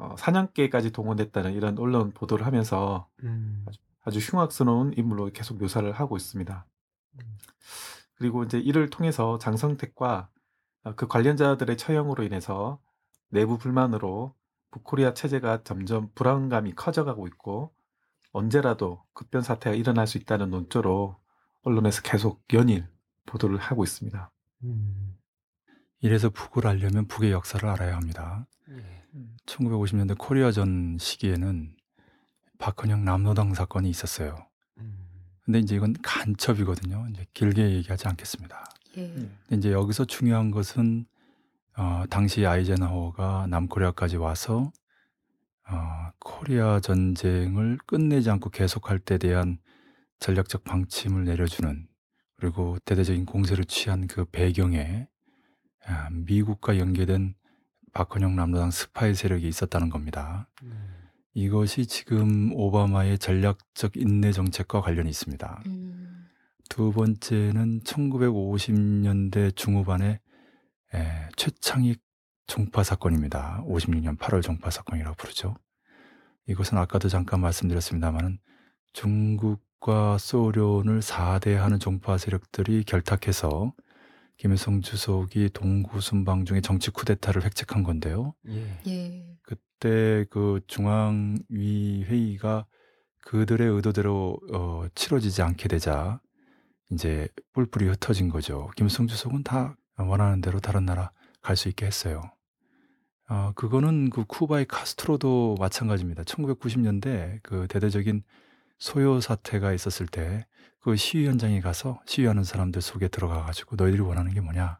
[0.04, 3.08] 어, 사냥개까지 동원됐다는 이런 언론 보도를 하면서
[4.01, 6.66] 아주 흉악스러운 인물로 계속 묘사를 하고 있습니다.
[8.16, 10.30] 그리고 이제 이를 통해서 장성택과
[10.84, 12.82] 어, 그 관련자들의 처형으로 인해서
[13.30, 14.36] 내부 불만으로
[14.72, 17.74] 북코리아 체제가 점점 불안감이 커져가고 있고
[18.34, 21.18] 언제라도 급변 사태가 일어날 수 있다는 논조로
[21.62, 22.88] 언론에서 계속 연일
[23.26, 24.32] 보도를 하고 있습니다.
[26.01, 28.45] 이래서 북을 알려면 북의 역사를 알아야 합니다.
[28.70, 29.03] 예.
[29.45, 31.76] 1950년대 코리아전 시기에는
[32.57, 34.47] 박헌영 남노당 사건이 있었어요.
[35.43, 37.07] 근데 이제 이건 간첩이거든요.
[37.11, 38.64] 이제 길게 얘기하지 않겠습니다.
[38.97, 39.01] 예.
[39.01, 39.14] 예.
[39.14, 41.05] 근데 이제 여기서 중요한 것은
[41.76, 44.72] 어, 당시 아이젠하워가 남코리아까지 와서
[45.70, 49.57] 어, 코리아 전쟁을 끝내지 않고 계속할 때 대한
[50.20, 51.88] 전략적 방침을 내려주는
[52.38, 55.07] 그리고 대대적인 공세를 취한 그 배경에
[55.86, 57.36] 아, 미국과 연계된
[57.94, 60.50] 박헌영 남로당 스파이 세력이 있었다는 겁니다.
[61.34, 65.64] 이것이 지금 오바마의 전략적 인내 정책과 관련이 있습니다.
[65.66, 66.28] 음,
[66.70, 70.20] 두 번째는 1950년대 중후반에
[70.94, 72.02] 에, 최창익
[72.48, 73.64] 종파 사건입니다.
[73.68, 75.56] 56년 8월 종파 사건이라고 부르죠.
[76.48, 78.39] 이것은 아까도 잠깐 말씀드렸습니다만은
[78.91, 83.74] 중국과 소련을 4대하는 종파 세력들이 결탁해서
[84.38, 88.34] 김일성 주석이 동구 순방 중에 정치 쿠데타를 획책한 건데요.
[88.48, 88.80] 예.
[88.88, 89.38] 예.
[89.42, 92.66] 그때 그 중앙위 회의가
[93.22, 96.20] 그들의 의도대로 어, 치러지지 않게 되자
[96.92, 98.70] 이제 뿔뿔이 흩어진 거죠.
[98.76, 101.12] 김일성 주석은 다 원하는 대로 다른 나라
[101.42, 102.22] 갈 수 있게 했어요.
[103.30, 106.24] 어, 그거는 그 쿠바의 카스트로도 마찬가지입니다.
[106.24, 108.24] 1990년대 그 대대적인
[108.78, 110.46] 소요 사태가 있었을 때
[110.84, 114.80] 그 시위 현장에 가서 시위하는 사람들 속에 들어가 가지고 너희들이 원하는 게 뭐냐?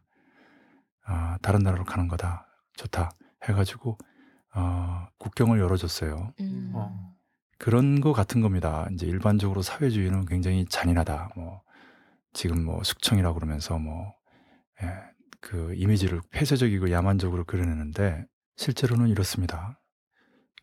[1.06, 2.46] 아, 다른 나라로 가는 거다.
[2.76, 3.10] 좋다.
[3.48, 3.96] 해가지고
[4.54, 6.34] 어, 국경을 열어줬어요.
[6.40, 7.14] 음, 어.
[7.58, 8.86] 그런 거 같은 겁니다.
[8.92, 11.30] 이제 일반적으로 사회주의는 굉장히 잔인하다.
[11.36, 11.62] 뭐
[12.34, 14.14] 지금 뭐 숙청이라고 그러면서 뭐
[14.82, 14.88] 예,
[15.40, 18.26] 그 이미지를 폐쇄적이고 야만적으로 그려내는데
[18.56, 19.80] 실제로는 이렇습니다.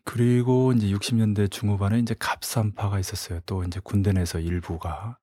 [0.04, 3.40] 그리고 이제 60년대 중후반에 이제 갑산파가 있었어요.
[3.46, 5.18] 또 이제 군대 내에서 일부가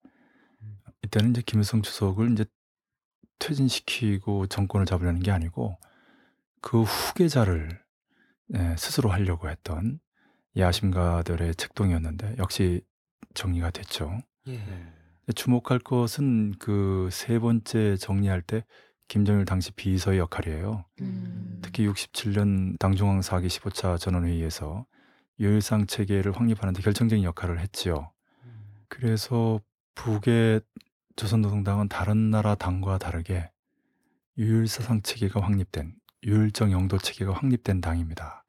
[1.03, 2.45] 이때는 이제 김일성 주석을 이제
[3.39, 5.77] 퇴진시키고 정권을 잡으려는 게 아니고
[6.61, 7.81] 그 후계자를
[8.55, 9.99] 예, 스스로 하려고 했던
[10.57, 12.81] 야심가들의 책동이었는데 역시
[13.33, 14.19] 정리가 됐죠.
[14.47, 14.59] 예.
[15.35, 18.65] 주목할 것은 그세 번째 정리할 때
[19.07, 20.85] 김정일 당시 비서의 역할이에요.
[21.01, 21.59] 음.
[21.61, 24.85] 특히 67년 당중앙 4기 15차 전원회의에서
[25.39, 28.11] 유일상 체계를 확립하는 데 결정적인 역할을 했지요.
[28.87, 29.61] 그래서
[29.95, 30.61] 북의
[31.19, 33.51] 조선노동당은 다른 나라 당과 다르게
[34.37, 35.93] 유일사상 체계가 확립된
[36.23, 38.45] 유일정 영도 체계가 확립된 당입니다.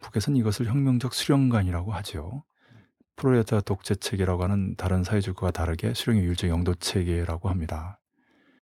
[0.00, 2.44] 북에서는 이것을 혁명적 수령관이라고 하죠.
[3.16, 7.98] 프로레타 독재 체계라고 하는 다른 사회주의와 다르게 수령의 유일적 영도 체계라고 합니다.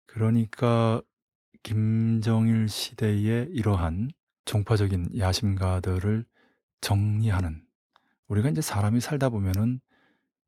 [0.05, 1.01] 그러니까
[1.63, 4.09] 김정일 시대의 이러한
[4.43, 6.25] 종파적인 야심가들을
[6.81, 7.63] 정리하는
[8.27, 9.79] 우리가 이제 사람이 살다 보면은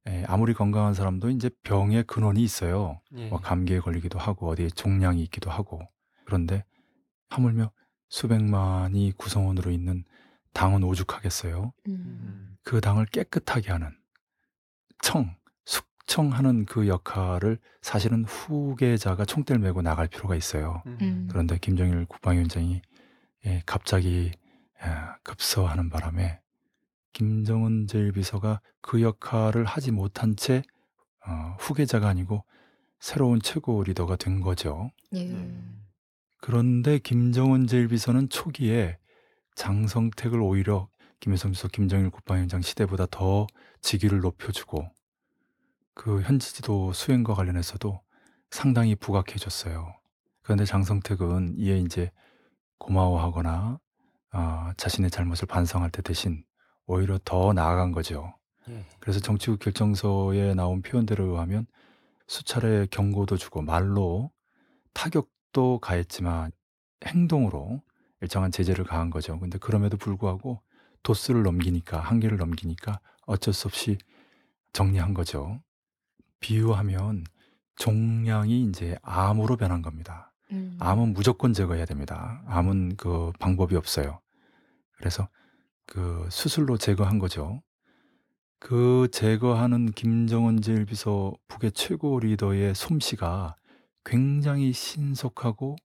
[0.09, 2.99] 에, 아무리 건강한 사람도 이제 병의 근원이 있어요.
[3.15, 3.29] 예.
[3.29, 5.81] 뭐 감기에 걸리기도 하고 어디에 종양이 있기도 하고
[6.25, 6.65] 그런데
[7.29, 7.71] 하물며
[8.09, 10.03] 수백만이 구성원으로 있는
[10.53, 11.73] 당은 오죽하겠어요.
[11.87, 12.57] 음.
[12.63, 13.95] 그 당을 깨끗하게 하는
[15.01, 15.35] 청,
[15.65, 20.81] 숙청하는 그 역할을 사실은 후계자가 총대를 메고 나갈 필요가 있어요.
[20.87, 21.27] 음.
[21.29, 22.81] 그런데 김정일 국방위원장이
[23.45, 24.31] 예, 갑자기
[24.81, 26.39] 아, 급서하는 바람에
[27.13, 30.63] 김정은 제1비서가 그 역할을 하지 못한 채
[31.25, 32.43] 어, 후계자가 아니고
[32.99, 34.91] 새로운 최고 리더가 된 거죠.
[35.15, 35.35] 예.
[36.41, 38.97] 그런데 김정은 제1비서는 초기에
[39.55, 40.87] 장성택을 오히려
[41.19, 43.47] 김일성 주석 김정일 국방위원장 시대보다 더
[43.81, 44.89] 직위를 높여주고
[45.93, 48.01] 그 현지 지도 수행과 관련해서도
[48.51, 49.93] 상당히 부각해줬어요.
[50.41, 52.11] 그런데 장성택은 이에 이제
[52.77, 53.79] 고마워하거나
[54.31, 56.43] 아, 자신의 잘못을 반성할 때 대신
[56.89, 58.33] 오히려 더 나아간 거죠.
[58.67, 58.83] 예.
[58.99, 61.67] 그래서 정치국 결정서에 나온 표현대로 의하면
[62.27, 64.31] 수차례 경고도 주고 말로
[64.93, 66.51] 타격도 가했지만
[67.05, 67.83] 행동으로
[68.21, 69.39] 일정한 제재를 가한 거죠.
[69.39, 70.61] 근데 그럼에도 불구하고
[71.03, 73.99] 도스를 넘기니까 한계를 넘기니까 어쩔 수 없이
[74.73, 75.61] 정리한 거죠.
[76.39, 77.23] 비유하면
[77.75, 80.33] 종량이 이제 암으로 변한 겁니다.
[80.51, 80.75] 음.
[80.79, 82.41] 암은 무조건 제거해야 됩니다.
[82.47, 84.19] 암은 그 방법이 없어요.
[84.97, 85.29] 그래서
[85.89, 87.63] 그 수술로 제거한 거죠.
[88.59, 93.55] 그 제거하는 김정은 제1비서 북의 최고 리더의 솜씨가
[94.05, 95.77] 굉장히 신속하고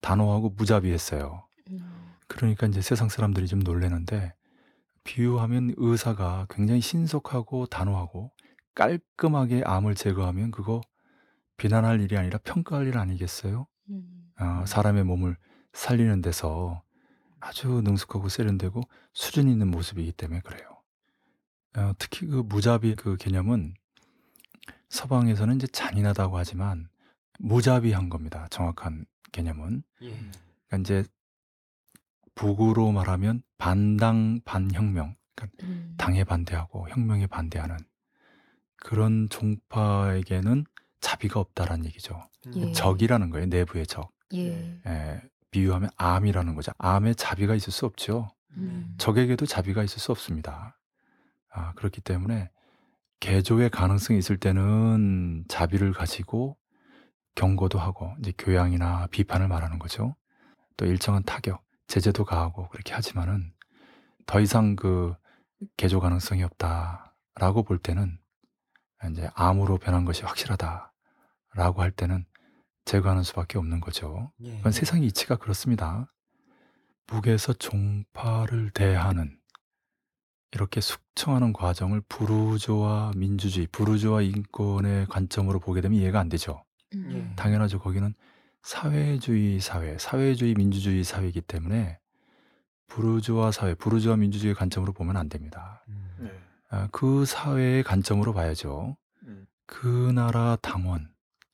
[0.00, 1.44] 단호하고 무자비했어요.
[1.70, 2.14] 음.
[2.28, 4.32] 그러니까 이제 세상 사람들이 좀 놀래는데
[5.02, 8.30] 비유하면 의사가 굉장히 신속하고 단호하고
[8.76, 10.80] 깔끔하게 암을 제거하면 그거
[11.56, 13.66] 비난할 일이 아니라 평가할 일 아니겠어요?
[13.90, 14.30] 음.
[14.38, 15.36] 어, 사람의 몸을
[15.72, 16.82] 살리는 데서
[17.40, 18.82] 아주 능숙하고 세련되고
[19.12, 20.82] 수준 있는 모습이기 때문에 그래요.
[21.76, 23.74] 어, 특히 그 무자비 그 개념은
[24.88, 26.88] 서방에서는 이제 잔인하다고 하지만
[27.38, 28.46] 무자비한 겁니다.
[28.50, 29.82] 정확한 개념은.
[30.02, 30.10] 예.
[30.66, 31.04] 그러니까 이제
[32.34, 35.94] 북으로 말하면 반당 반혁명, 그러니까 음.
[35.98, 37.76] 당에 반대하고 혁명에 반대하는
[38.76, 40.64] 그런 종파에게는
[41.00, 42.28] 자비가 없다라는 얘기죠.
[42.54, 42.72] 예.
[42.72, 43.46] 적이라는 거예요.
[43.46, 44.12] 내부의 적.
[44.34, 44.80] 예.
[44.86, 46.72] 예, 비유하면 암이라는 거죠.
[46.78, 48.28] 암에 자비가 있을 수 없죠.
[48.56, 48.94] 음.
[48.98, 50.78] 적에게도 자비가 있을 수 없습니다.
[51.50, 52.50] 아, 그렇기 때문에
[53.20, 56.56] 개조의 가능성이 있을 때는 자비를 가지고
[57.34, 60.14] 경고도 하고 이제 교양이나 비판을 말하는 거죠.
[60.76, 63.52] 또 일정한 타격, 제재도 가하고 그렇게 하지만은
[64.26, 65.14] 더 이상 그
[65.76, 68.18] 개조 가능성이 없다라고 볼 때는
[69.10, 72.26] 이제 암으로 변한 것이 확실하다라고 할 때는
[72.88, 74.32] 제거하는 수밖에 없는 거죠.
[74.40, 74.56] 예.
[74.56, 76.10] 그건 세상의 이치가 그렇습니다.
[77.06, 79.38] 북에서 종파를 대하는
[80.52, 86.64] 이렇게 숙청하는 과정을 부르주아 민주주의, 부르주아 인권의 관점으로 보게 되면 이해가 안 되죠.
[86.94, 87.10] 음.
[87.12, 87.36] 예.
[87.36, 87.78] 당연하죠.
[87.78, 88.14] 거기는
[88.62, 91.98] 사회주의 사회, 사회주의 민주주의 사회이기 때문에
[92.86, 95.84] 부르주아 사회, 부르주아 민주주의 관점으로 보면 안 됩니다.
[95.88, 96.16] 음.
[96.20, 96.30] 네.
[96.70, 98.96] 아, 그 사회의 관점으로 봐야죠.
[99.24, 99.46] 음.
[99.66, 101.10] 그 나라 당원,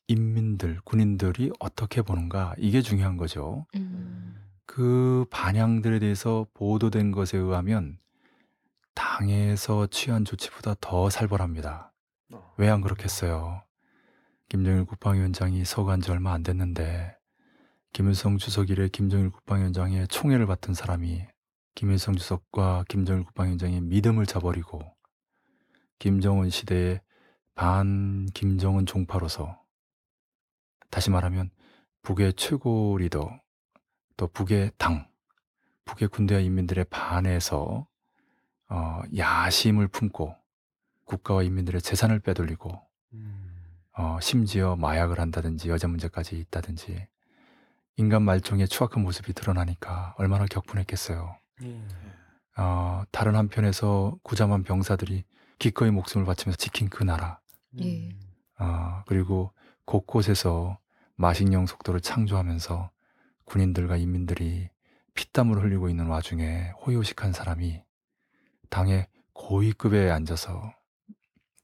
[0.07, 3.67] 인민들, 군인들이 어떻게 보는가 이게 중요한 거죠.
[3.75, 4.37] 음.
[4.67, 7.99] 그 반향들에 대해서 보도된 것에 의하면
[8.95, 11.93] 당에서 취한 조치보다 더 살벌합니다.
[12.33, 12.55] 어.
[12.57, 13.63] 왜안 그렇겠어요?
[14.49, 17.17] 김정일 국방위원장이 서간 지 얼마 안 됐는데
[17.93, 21.25] 김일성 주석 이래 김정일 국방위원장의 총애를 받던 사람이
[21.75, 24.81] 김일성 주석과 김정일 국방위원장의 믿음을 저버리고
[25.99, 27.01] 김정은 시대의
[27.55, 29.64] 반 김정은 종파로서
[30.95, 31.51] 다시 말하면
[32.03, 33.41] 북의 최고 리더
[34.17, 35.09] 또 북의 당
[35.87, 37.89] 북의 군대와 인민들의 반에서
[38.69, 40.37] 어, 야심을 품고
[41.05, 42.81] 국가와 인민들의 재산을 빼돌리고
[43.15, 43.73] 음.
[43.99, 47.09] 어, 심지어 마약을 한다든지 여자 문제까지 있다든지
[47.97, 51.37] 인간 말종의 추악한 모습이 드러나니까 얼마나 격분했겠어요.
[51.65, 51.83] 예.
[52.57, 55.25] 어, 다른 한편에서 구자만 병사들이
[55.59, 57.41] 기꺼이 목숨을 바치면서 지킨 그 나라
[57.81, 58.11] 예.
[58.11, 58.21] 음.
[58.61, 59.53] 어, 그리고
[59.87, 60.79] 곳곳에서
[61.17, 62.91] 마식령 속도를 창조하면서
[63.45, 64.69] 군인들과 인민들이
[65.15, 67.83] 피땀을 흘리고 있는 와중에 호요식한 사람이
[68.69, 70.75] 당의 고위급에 앉아서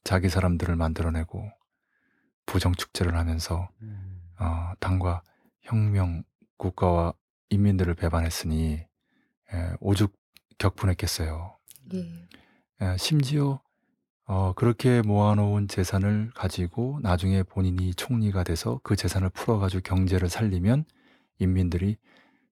[0.04, 1.50] 자기 사람들을 만들어내고
[2.46, 3.68] 부정축제를 하면서
[4.38, 5.22] 어, 당과
[5.62, 6.22] 혁명
[6.56, 7.14] 국가와
[7.50, 8.84] 인민들을 배반했으니
[9.52, 10.16] 에, 오죽
[10.58, 11.56] 격분했겠어요.
[11.94, 12.28] 예.
[12.80, 13.60] 에, 심지어
[14.32, 20.28] 어, 그렇게 모아 놓은 재산을 가지고 나중에 본인이 총리가 돼서 그 재산을 풀어 가지고 경제를
[20.28, 20.84] 살리면
[21.40, 21.96] 인민들이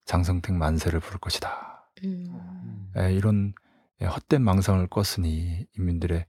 [0.05, 1.89] 장성택 만세를 부를 것이다.
[2.03, 2.91] 음.
[2.97, 3.55] 에, 이런
[4.01, 6.27] 예, 헛된 망상을 꿨으니 인민들의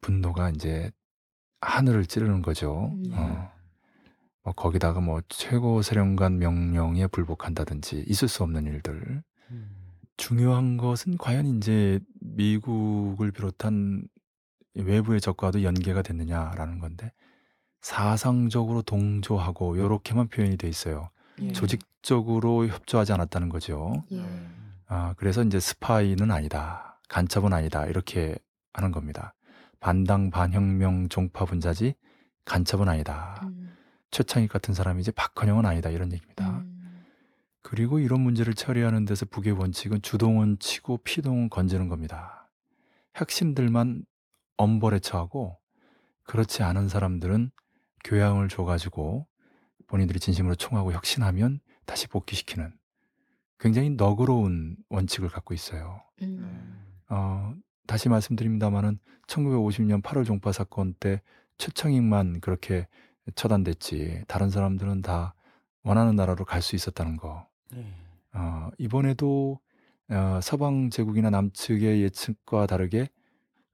[0.00, 0.90] 분노가 이제
[1.60, 2.90] 하늘을 찌르는 거죠.
[2.92, 3.12] 음.
[3.12, 3.48] 어,
[4.42, 9.22] 뭐 거기다가 뭐 최고 사령관 명령에 불복한다든지 있을 수 없는 일들.
[10.16, 14.08] 중요한 것은 과연 이제 미국을 비롯한
[14.74, 17.12] 외부의 적과도 연계가 됐느냐라는 건데
[17.80, 21.10] 사상적으로 동조하고 이렇게만 표현이 돼 있어요.
[21.40, 21.52] 예.
[21.52, 24.04] 조직적으로 협조하지 않았다는 거죠.
[24.12, 24.22] 예.
[24.86, 27.00] 아, 그래서 이제 스파이는 아니다.
[27.08, 27.86] 간첩은 아니다.
[27.86, 28.36] 이렇게
[28.72, 29.34] 하는 겁니다.
[29.80, 31.94] 반당 반혁명 종파 분자지
[32.44, 33.40] 간첩은 아니다.
[33.44, 33.74] 음.
[34.10, 35.88] 최창익 같은 사람이 이제 박헌영은 아니다.
[35.88, 36.58] 이런 얘기입니다.
[36.58, 37.04] 음.
[37.62, 42.48] 그리고 이런 문제를 처리하는 데서 북의 원칙은 주동은 치고 피동은 건지는 겁니다.
[43.16, 44.04] 핵심들만
[44.60, 45.58] 엄벌에 처하고
[46.24, 47.50] 그렇지 않은 사람들은
[48.04, 49.26] 교양을 줘가지고
[49.86, 52.72] 본인들이 진심으로 총하고 혁신하면 다시 복귀시키는
[53.58, 56.02] 굉장히 너그러운 원칙을 갖고 있어요.
[56.22, 56.98] 음.
[57.08, 57.54] 어,
[57.86, 61.22] 다시 말씀드립니다만은 1950년 8월 종파 사건 때
[61.58, 62.86] 최창익만 그렇게
[63.34, 65.34] 처단됐지 다른 사람들은 다
[65.82, 67.46] 원하는 나라로 갈 수 있었다는 거.
[68.34, 69.58] 어, 이번에도
[70.10, 73.08] 어, 서방 제국이나 남측의 예측과 다르게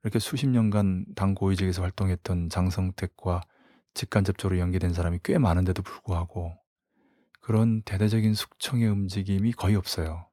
[0.03, 3.41] 이렇게 수십 년간 당 고위직에서 활동했던 장성택과
[3.93, 6.55] 직간접적으로 연계된 사람이 꽤 많은데도 불구하고
[7.41, 10.27] 그런 대대적인 숙청의 움직임이 거의 없어요.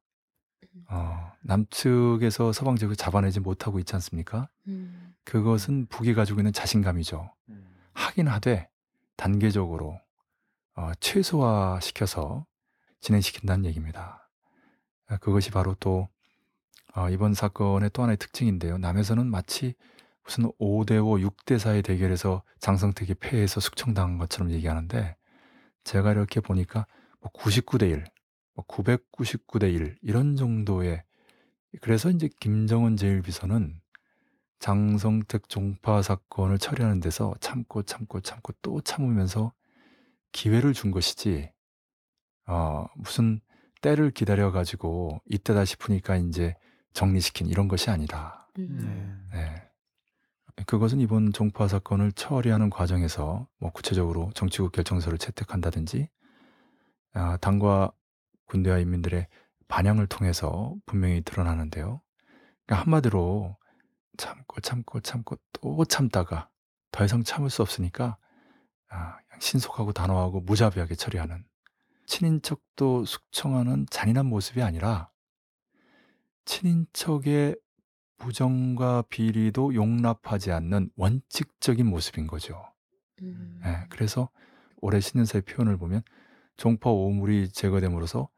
[0.89, 4.49] 어, 남측에서 서방 제국을 잡아내지 못하고 있지 않습니까?
[4.67, 5.15] 음.
[5.25, 7.33] 그것은 북이 가지고 있는 자신감이죠.
[7.95, 8.69] 하긴 하되
[9.17, 10.01] 단계적으로
[10.75, 12.47] 어, 최소화시켜서
[13.01, 14.29] 진행시킨다는 얘기입니다.
[15.07, 16.09] 아, 그것이 바로 또
[16.97, 18.79] 어, 이번 사건의 또 하나의 특징인데요.
[18.79, 19.75] 남에서는 마치
[20.23, 25.17] 무슨 5대5, 6대4의 대결에서 장성택이 패해서 숙청당한 것처럼 얘기하는데
[25.83, 26.87] 제가 이렇게 보니까
[27.21, 28.05] 뭐 99대 1,
[28.55, 31.03] 뭐 999대 1 이런 정도의
[31.81, 33.75] 그래서 이제 김정은 제1비서는
[34.61, 39.53] 장성택 종파 사건을 처리하는 데서 참고 참고 참고 또 참으면서
[40.31, 41.51] 기회를 준 것이지
[42.47, 43.41] 어, 무슨
[43.83, 46.55] 때를 기다려 가지고 이때다 싶으니까 이제
[46.95, 48.49] 정리시킨 이런 것이 아니다.
[48.59, 49.29] 음.
[49.33, 49.63] 네.
[50.67, 56.09] 그것은 이번 종파 사건을 처리하는 과정에서 뭐 구체적으로 정치국 결정서를 채택한다든지
[57.13, 57.93] 아, 당과
[58.47, 59.27] 군대와 인민들의
[59.67, 62.01] 반향을 통해서 분명히 드러나는데요.
[62.67, 63.57] 그러니까 한마디로
[64.17, 66.49] 참고 참고 참고 또 참다가
[66.93, 68.17] 더 이상 참을 수 없으니까
[68.89, 71.45] 아, 그냥 신속하고 단호하고 무자비하게 처리하는
[72.07, 75.11] 친인척도 숙청하는 잔인한 모습이 아니라
[76.45, 77.57] 친인척의
[78.19, 82.63] 부정과 비리도 용납하지 않는 원칙적인 모습인 거죠.
[83.23, 83.61] 음.
[83.65, 84.31] 예, 그래서
[84.81, 86.03] 올해 신년사의 표현을 보면
[86.57, 88.29] 종파 오물이 제거됨으로써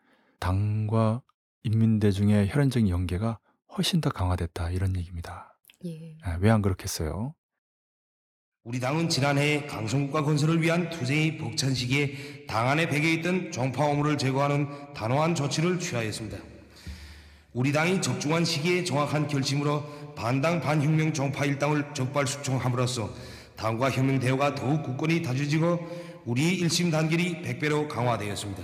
[0.41, 1.23] 당과
[1.65, 3.39] 인민대중의 혈연적인 연계가
[3.77, 5.59] 훨씬 더 강화됐다 이런 얘기입니다.
[5.85, 6.17] 예.
[6.41, 7.35] 왜안 그렇겠어요?
[8.65, 14.19] 우리 당은 지난해 강성국가 건설을 위한 투쟁이 벅찬 시기에 당 안에 배겨 있던 종파 오물을
[14.19, 16.56] 제거하는 단호한 조치를 취하였습니다.
[17.57, 19.83] 우리 당이 적중한 시기에 정확한 결심으로
[20.15, 23.11] 반당 반혁명 종파 일당을 적발 숙청함으로써
[23.57, 25.79] 당과 혁명 대우가 더욱 굳건히 다져지고
[26.27, 28.63] 우리의 일심 단결이 백배로 강화되었습니다.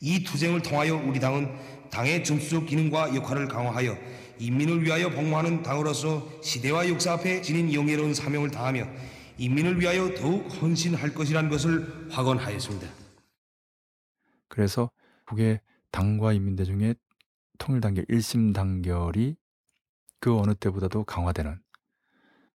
[0.00, 1.48] 이 투쟁을 통하여 우리 당은
[1.92, 3.96] 당의 점수적 기능과 역할을 강화하여
[4.40, 8.84] 인민을 위하여 복무하는 당으로서 시대와 역사 앞에 지닌 영예로운 사명을 다하며
[9.38, 12.88] 인민을 위하여 더욱 헌신할 것이라는 것을 확언하였습니다.
[14.48, 14.90] 그래서
[15.26, 15.60] 북의
[15.92, 16.96] 당과 인민대중의
[17.58, 19.36] 통일단결, 일심단결이
[20.20, 21.60] 그 어느 때보다도 강화되는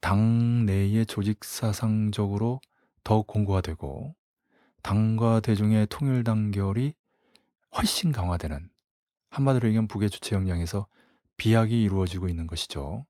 [0.01, 2.61] 당 내의 조직 사상적으로
[3.05, 4.15] 더욱 공고가 되고
[4.83, 6.95] 당과 대중의 통일 단결이
[7.77, 8.69] 훨씬 강화되는
[9.31, 10.87] 한마디로 얘기하면 북의 주체 역량에서
[11.37, 13.07] 비약이 이루어지고 있는 것이죠.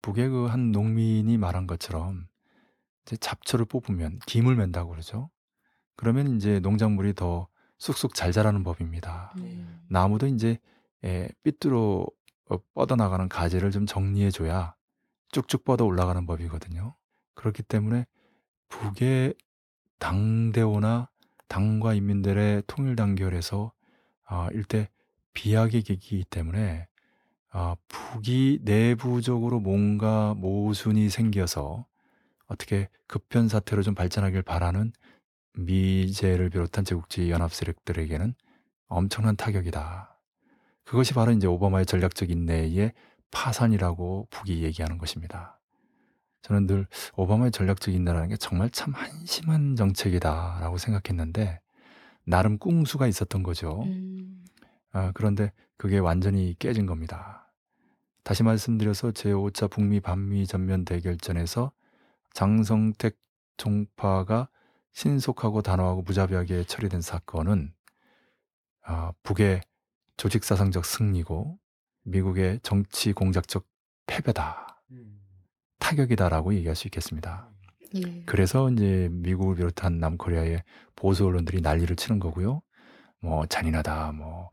[0.00, 2.26] 북의 그 한 농민이 말한 것처럼
[3.04, 5.30] 이제 잡초를 뽑으면 김을 맨다고 그러죠.
[5.96, 7.48] 그러면 이제 농작물이 더
[7.78, 9.34] 쑥쑥 잘 자라는 법입니다.
[9.38, 9.80] 음.
[9.88, 10.58] 나무도 이제
[11.04, 12.06] 예, 삐뚤어
[12.48, 14.74] 어, 뻗어나가는 가지를 좀 정리해줘야
[15.32, 16.94] 쭉쭉 뻗어 올라가는 법이거든요.
[17.34, 18.06] 그렇기 때문에
[18.68, 19.34] 북의
[19.98, 21.08] 당대오나
[21.48, 23.72] 당과 인민들의 통일 단결에서
[24.24, 24.88] 아, 일대
[25.34, 26.86] 비약의 계기이기 때문에
[27.50, 31.86] 아, 북이 내부적으로 뭔가 모순이 생겨서
[32.46, 34.92] 어떻게 급변 사태로 좀 발전하길 바라는
[35.54, 38.34] 미제를 비롯한 제국주의 연합 세력들에게는
[38.88, 40.11] 엄청난 타격이다.
[40.92, 42.92] 그것이 바로 이제 오바마의 전략적 인내의
[43.30, 45.58] 파산이라고 북이 얘기하는 것입니다.
[46.42, 46.86] 저는 늘
[47.16, 51.60] 오바마의 전략적 인내라는 게 정말 참 한심한 정책이다라고 생각했는데
[52.26, 53.84] 나름 꿍수가 있었던 거죠.
[53.84, 54.44] 음.
[54.90, 57.50] 아, 그런데 그게 완전히 깨진 겁니다.
[58.22, 61.72] 다시 말씀드려서 제5차 북미 반미 전면 대결전에서
[62.34, 63.16] 장성택
[63.56, 64.50] 종파가
[64.92, 67.72] 신속하고 단호하고 무자비하게 처리된 사건은
[68.82, 69.62] 아, 북의
[70.16, 71.58] 조직사상적 승리고
[72.04, 73.66] 미국의 정치 공작적
[74.06, 74.82] 패배다.
[75.78, 77.50] 타격이다라고 얘기할 수 있겠습니다.
[77.94, 78.22] 예.
[78.24, 80.62] 그래서 이제 미국을 비롯한 남코리아의
[80.96, 82.62] 보수 언론들이 난리를 치는 거고요.
[83.20, 84.50] 뭐 잔인하다, 뭐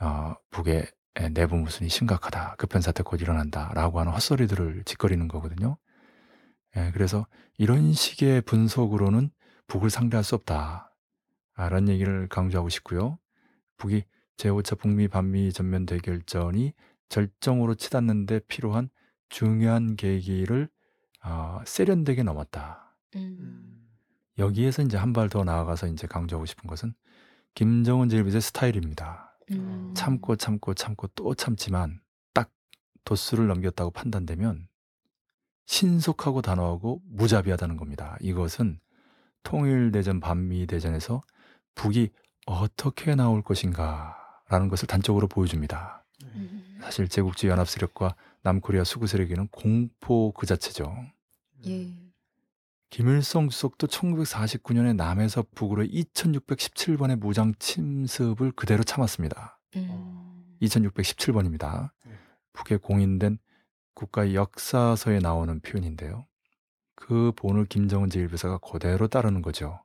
[0.00, 0.86] 어, 북의
[1.32, 5.78] 내부 무순이 심각하다, 급변 사태 곧 일어난다라고 하는 헛소리들을 짓거리는 거거든요.
[6.76, 7.26] 예, 그래서
[7.56, 9.30] 이런 식의 분석으로는
[9.68, 10.92] 북을 상대할 수 없다.
[11.54, 13.18] 아, 라는 얘기를 강조하고 싶고요.
[13.76, 14.04] 북이
[14.36, 16.72] 제5차 북미 반미 전면 대결전이
[17.08, 18.88] 절정으로 치닫는데 필요한
[19.28, 20.68] 중요한 계기를
[21.24, 22.96] 어, 세련되게 넘었다.
[23.16, 23.88] 음.
[24.38, 26.92] 여기에서 이제 한 발 더 나아가서 이제 강조하고 싶은 것은
[27.54, 29.38] 김정은 제일비의 스타일입니다.
[29.52, 29.92] 음.
[29.94, 32.00] 참고 참고 참고 또 참지만
[32.32, 32.50] 딱
[33.04, 34.66] 도수를 넘겼다고 판단되면
[35.66, 38.16] 신속하고 단호하고 무자비하다는 겁니다.
[38.20, 38.80] 이것은
[39.44, 41.20] 통일대전 반미대전에서
[41.74, 42.10] 북이
[42.46, 44.16] 어떻게 나올 것인가
[44.54, 46.04] 라는 것을 단적으로 보여줍니다.
[46.36, 46.78] 음.
[46.80, 50.94] 사실 제국주의 연합 세력과 남코리아 수구 세력에는 공포 그 자체죠.
[51.66, 51.92] 예.
[52.88, 59.58] 김일성 주석도 1949년에 남에서 북으로 2617번의 무장 침습을 그대로 참았습니다.
[59.74, 60.56] 음.
[60.62, 61.90] 2617번입니다.
[62.06, 62.12] 네.
[62.52, 63.38] 북에 공인된
[63.94, 66.28] 국가의 역사서에 나오는 표현인데요.
[66.94, 69.82] 그 본을 김정은 제1부사가 그대로 따르는 거죠.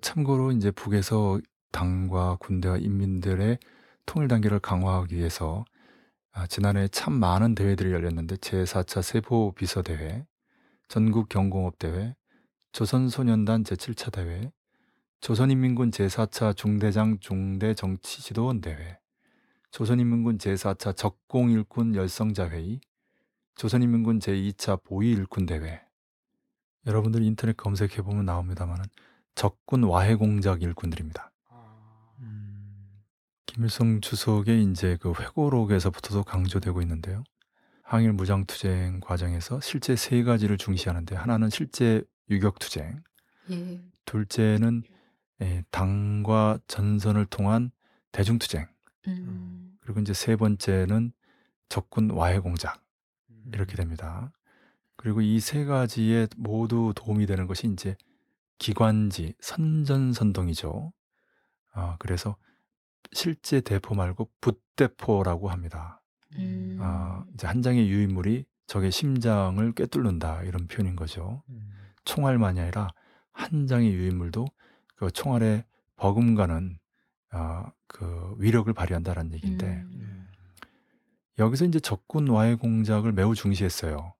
[0.00, 1.40] 참고로 이제 북에서
[1.72, 3.58] 당과 군대와 인민들의
[4.06, 5.64] 통일 단계를 강화하기 위해서
[6.32, 10.24] 아, 지난해 참 많은 대회들이 열렸는데 제4차 세보 비서 대회,
[10.88, 12.14] 전국 경공업 대회,
[12.72, 14.52] 조선 소년단 제7차 대회,
[15.20, 18.98] 조선인민군 제4차 중대장 중대 정치 지도원 대회,
[19.70, 22.80] 조선인민군 제4차 적공일군 열성자 회의,
[23.56, 25.82] 조선인민군 제2차 보위일군 대회.
[26.86, 28.84] 여러분들 인터넷 검색해 보면 나옵니다만은
[29.34, 31.30] 적군 와해 공작 일군들입니다.
[33.54, 37.24] 김일성 주석의 이제 그 회고록에서부터도 강조되고 있는데요.
[37.82, 43.02] 항일 무장 투쟁 과정에서 실제 세 가지를 중시하는데 하나는 실제 유격 투쟁,
[43.50, 43.80] 예.
[44.04, 44.84] 둘째는
[45.42, 47.72] 예, 당과 전선을 통한
[48.12, 48.68] 대중 투쟁,
[49.08, 49.76] 음.
[49.80, 51.12] 그리고 이제 세 번째는
[51.68, 52.80] 적군 와해 공작
[53.52, 54.30] 이렇게 됩니다.
[54.96, 57.96] 그리고 이 세 가지에 모두 도움이 되는 것이 이제
[58.58, 60.92] 기관지 선전선동이죠.
[61.72, 62.36] 아, 그래서
[63.12, 66.00] 실제 대포 말고 붓대포라고 합니다.
[66.36, 66.78] 음.
[66.80, 71.42] 아, 이제 한 장의 유인물이 적의 심장을 꿰뚫는다 이런 표현인 거죠.
[72.04, 72.88] 총알만이 아니라
[73.32, 74.46] 한 장의 유인물도
[74.96, 75.64] 그 총알에
[75.96, 76.78] 버금가는
[77.32, 80.28] 아, 그 위력을 발휘한다라는 얘기인데 음.
[81.38, 84.14] 여기서 이제 적군 와해 공작을 매우 중시했어요.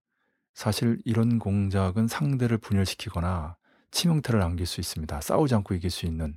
[0.54, 3.56] 사실 이런 공작은 상대를 분열시키거나
[3.90, 5.20] 치명타를 안길 수 있습니다.
[5.20, 6.36] 싸우지 않고 이길 수 있는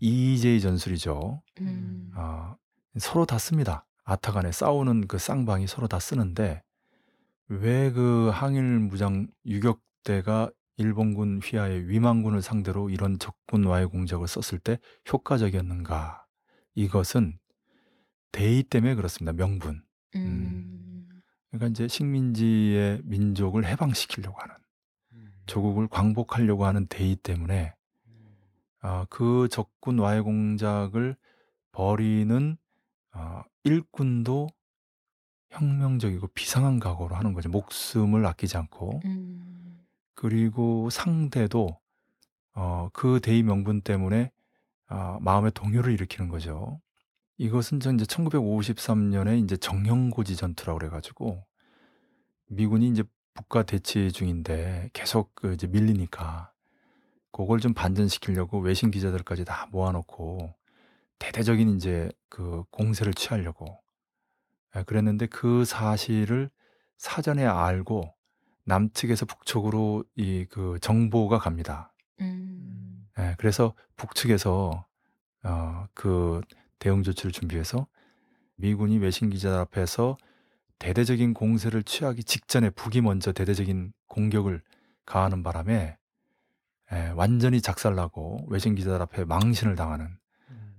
[0.00, 1.42] 이재의 전술이죠.
[1.60, 2.10] 음.
[2.14, 2.56] 아,
[2.98, 3.86] 서로 다 씁니다.
[4.04, 6.62] 아타 간에 싸우는 그 쌍방이 서로 다 쓰는데
[7.48, 14.78] 왜 그 항일 무장 유격대가 일본군 휘하의 위망군을 상대로 이런 적군 와해 공작을 썼을 때
[15.12, 16.26] 효과적이었는가?
[16.74, 17.38] 이것은
[18.32, 19.32] 대의 때문에 그렇습니다.
[19.32, 19.82] 명분.
[20.16, 21.08] 음.
[21.50, 24.54] 그러니까 이제 식민지의 민족을 해방시키려고 하는
[25.46, 27.73] 조국을 광복하려고 하는 대의 때문에
[28.86, 31.16] 아, 그 적군 와해 공작을
[31.72, 32.58] 벌이는
[33.14, 34.48] 어, 일꾼도
[35.48, 37.48] 혁명적이고 비상한 각오로 하는 거죠.
[37.48, 39.86] 목숨을 아끼지 않고 음.
[40.14, 41.80] 그리고 상대도
[42.56, 44.30] 어, 그 대의 명분 때문에
[44.88, 46.78] 아, 마음의 동요를 일으키는 거죠.
[47.38, 51.46] 이것은 전 이제 1953 년에 이제 정형고지 전투라고 그래 가지고
[52.50, 53.02] 미군이 이제
[53.32, 56.53] 북과 대치 중인데 계속 그 이제 밀리니까
[57.34, 60.54] 그걸 좀 반전시키려고 외신 기자들까지 다 모아놓고
[61.18, 63.80] 대대적인 이제 그 공세를 취하려고
[64.76, 66.48] 예, 그랬는데 그 사실을
[66.96, 68.14] 사전에 알고
[68.64, 71.92] 남측에서 북쪽으로 이 그 정보가 갑니다.
[72.20, 73.08] 음.
[73.18, 74.86] 예, 그래서 북측에서
[75.42, 76.40] 어, 그
[76.78, 77.88] 대응 조치를 준비해서
[78.54, 80.16] 미군이 외신 기자 앞에서
[80.78, 84.62] 대대적인 공세를 취하기 직전에 북이 먼저 대대적인 공격을
[85.04, 85.96] 가하는 바람에
[86.94, 90.08] 예, 완전히 작살나고 외신 기자들 앞에 망신을 당하는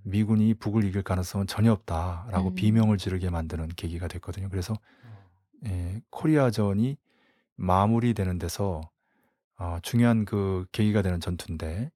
[0.03, 2.55] 미군이 북을 이길 가능성은 전혀 없다라고 음.
[2.55, 4.49] 비명을 지르게 만드는 계기가 됐거든요.
[4.49, 4.75] 그래서
[5.65, 6.97] 예, 코리아전이
[7.55, 8.81] 마무리되는 데서
[9.57, 11.91] 어, 중요한 그 계기가 되는 전투인데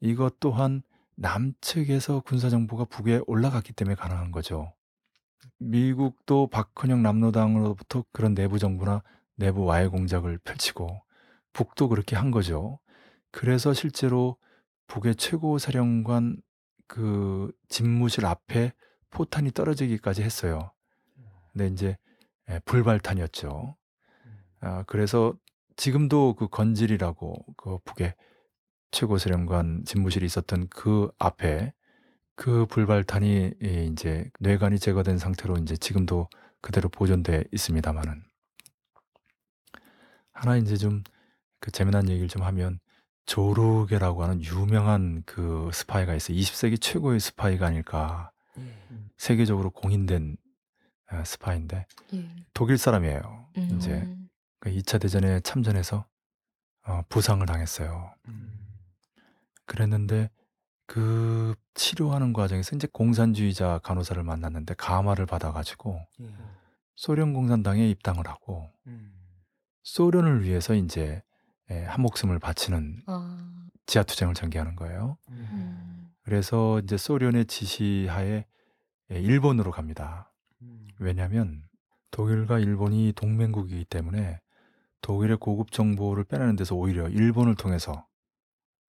[0.00, 0.82] 이것 또한
[1.16, 4.72] 남측에서 군사 정보가 북에 올라갔기 때문에 가능한 거죠.
[5.58, 9.02] 미국도 박헌영 남로당으로부터 그런 내부 정보나
[9.34, 11.00] 내부 와해 공작을 펼치고
[11.52, 12.78] 북도 그렇게 한 거죠.
[13.30, 14.36] 그래서 실제로
[14.86, 16.40] 북의 최고 사령관
[16.86, 18.72] 그 집무실 앞에
[19.10, 20.72] 포탄이 떨어지기까지 했어요.
[21.52, 21.96] 근데 이제
[22.50, 23.76] 예, 불발탄이었죠.
[24.60, 25.34] 아, 그래서
[25.76, 28.14] 지금도 그 건질이라고 그 북의
[28.92, 31.72] 최고 사령관 집무실이 있었던 그 앞에
[32.36, 36.28] 그 불발탄이 예, 이제 뇌관이 제거된 상태로 이제 지금도
[36.60, 38.22] 그대로 보존돼 있습니다만은
[40.32, 41.02] 하나 이제 좀
[41.60, 42.78] 그 재미난 얘기를 좀 하면
[43.26, 46.36] 조르게라고 하는 유명한 그 스파이가 있어요.
[46.36, 48.30] 20세기 최고의 스파이가 아닐까.
[49.18, 50.36] 세계적으로 공인된
[51.08, 52.28] 아, 스파이인데 예.
[52.54, 53.46] 독일 사람이에요.
[53.58, 53.76] 음.
[53.76, 54.16] 이제
[54.60, 56.06] 그 2차 대전에 참전해서
[56.86, 58.12] 어, 부상을 당했어요.
[59.66, 60.30] 그랬는데
[60.86, 66.00] 그 치료하는 과정에서 이제 공산주의자 간호사를 만났는데 감화를 받아가지고
[66.94, 68.70] 소련 공산당에 입당을 하고
[69.82, 71.22] 소련을 위해서 이제
[71.70, 73.68] 예, 한 목숨을 바치는 아.
[73.86, 75.16] 지하 투쟁을 전개하는 거예요.
[75.30, 76.08] 음.
[76.22, 78.46] 그래서 이제 소련의 지시하에
[79.12, 80.32] 예, 일본으로 갑니다.
[80.98, 81.62] 왜냐하면
[82.10, 84.40] 독일과 일본이 동맹국이기 때문에
[85.02, 88.06] 독일의 고급 정보를 빼내는 데서 오히려 일본을 통해서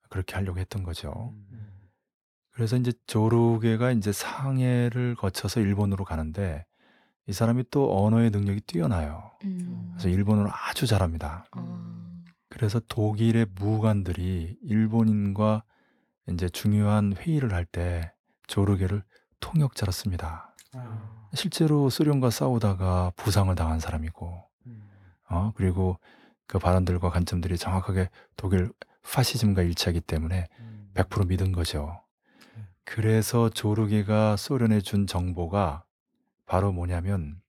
[0.09, 1.33] 그렇게 하려고 했던 거죠.
[2.51, 6.65] 그래서 이제 조르게가 이제 상해를 거쳐서 일본으로 가는데
[7.27, 9.31] 이 사람이 또 언어의 능력이 뛰어나요.
[9.43, 9.89] 음.
[9.91, 11.45] 그래서 일본어를 아주 잘합니다.
[11.51, 12.06] 아.
[12.49, 15.63] 그래서 독일의 무관들이 일본인과
[16.29, 18.11] 이제 중요한 회의를 할 때
[18.47, 19.03] 조르게를
[19.39, 20.53] 통역자로 씁니다.
[21.33, 24.43] 실제로 소련과 싸우다가 부상을 당한 사람이고,
[25.29, 25.99] 어, 그리고
[26.47, 28.71] 그 발언들과 관점들이 정확하게 독일
[29.03, 30.47] 파시즘과 일치하기 때문에
[30.93, 32.01] 100% 믿은 거죠.
[32.85, 35.83] 그래서 조르게가 소련에 준 정보가
[36.45, 37.41] 바로 뭐냐면,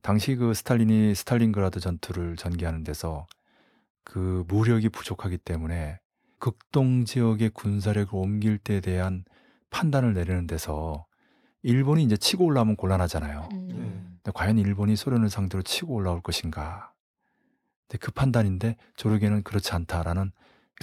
[0.00, 3.26] 당시 그 스탈린이 스탈린그라드 전투를 전개하는 데서
[4.06, 5.98] 그 무력이 부족하기 때문에
[6.38, 9.24] 극동 지역의 군사력을 옮길 때에 대한
[9.70, 11.06] 판단을 내리는 데서
[11.62, 13.48] 일본이 이제 치고 올라오면 곤란하잖아요.
[13.52, 14.18] 음.
[14.22, 16.92] 근데 과연 일본이 소련을 상대로 치고 올라올 것인가?
[17.88, 20.30] 근데 그 판단인데 조르게는 그렇지 않다라는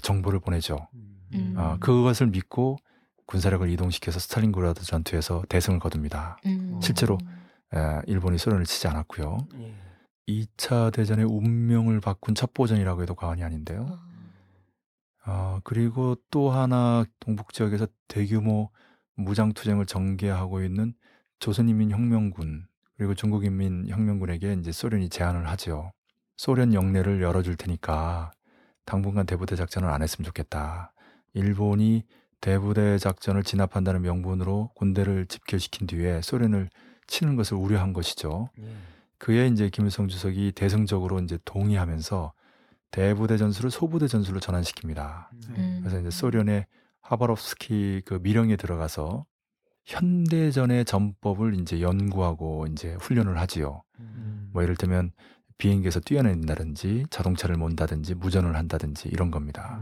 [0.01, 0.89] 정보를 보내죠.
[1.33, 1.53] 음.
[1.55, 2.77] 어, 그것을 믿고
[3.25, 6.37] 군사력을 이동시켜서 스탈린그라드 전투에서 대승을 거둡니다.
[6.45, 6.77] 음.
[6.83, 7.17] 실제로
[7.73, 9.47] 에, 일본이 소련을 치지 않았고요.
[10.27, 13.85] 2차 대전의 운명을 바꾼 첩보전이라고 해도 과언이 아닌데요.
[13.89, 14.13] 아.
[15.25, 18.69] 어, 그리고 또 하나 동북 지역에서 대규모
[19.15, 20.93] 무장 투쟁을 전개하고 있는
[21.39, 22.67] 조선인민 혁명군
[22.97, 25.91] 그리고 중국인민 혁명군에게 이제 소련이 제안을 하죠.
[26.35, 28.31] 소련 영내를 열어줄 테니까
[28.85, 30.93] 당분간 대부대 작전을 안 했으면 좋겠다.
[31.33, 32.03] 일본이
[32.41, 36.69] 대부대 작전을 진압한다는 명분으로 군대를 집결시킨 뒤에 소련을
[37.07, 38.49] 치는 것을 우려한 것이죠.
[39.23, 42.33] 그에 이제 김일성 주석이 대승적으로 이제 동의하면서
[42.91, 45.27] 대부대 전술을 소부대 전술로 전환시킵니다.
[45.51, 45.77] 음.
[45.79, 46.65] 그래서 이제 소련의
[46.99, 49.25] 하바롭스키 그 미령에 들어가서
[49.85, 53.83] 현대전의 전법을 이제 연구하고 이제 훈련을 하지요.
[54.51, 55.13] 뭐 예를 들면
[55.57, 59.81] 비행기에서 뛰어낸다든지 자동차를 몬다든지 무전을 한다든지 이런 겁니다.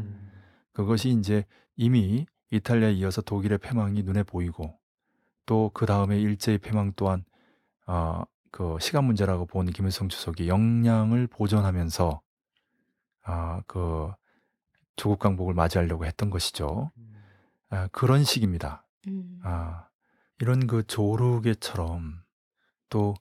[0.72, 1.46] 그것이 이제
[1.76, 4.78] 이미 이탈리아에 이어서 독일의 패망이 눈에 보이고
[5.48, 7.24] 또 그 다음에 일제의 패망 또한
[7.88, 12.22] 어, 그 시간 문제라고 본 김일성 주석이 역량을 보존하면서
[13.24, 14.12] 아, 그
[14.96, 16.92] 조국 강복을 맞이하려고 했던 것이죠.
[17.70, 18.86] 아, 그런 식입니다.
[19.08, 19.40] 음.
[19.44, 19.88] 아,
[20.40, 22.24] 이런 그 조르게처럼
[22.90, 23.14] 또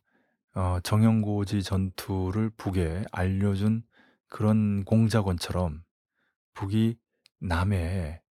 [0.55, 3.85] 어, 정영고지 전투를 북에 알려준
[4.27, 5.85] 그런 공작원처럼
[6.55, 6.97] 북이
[7.39, 8.23] 남해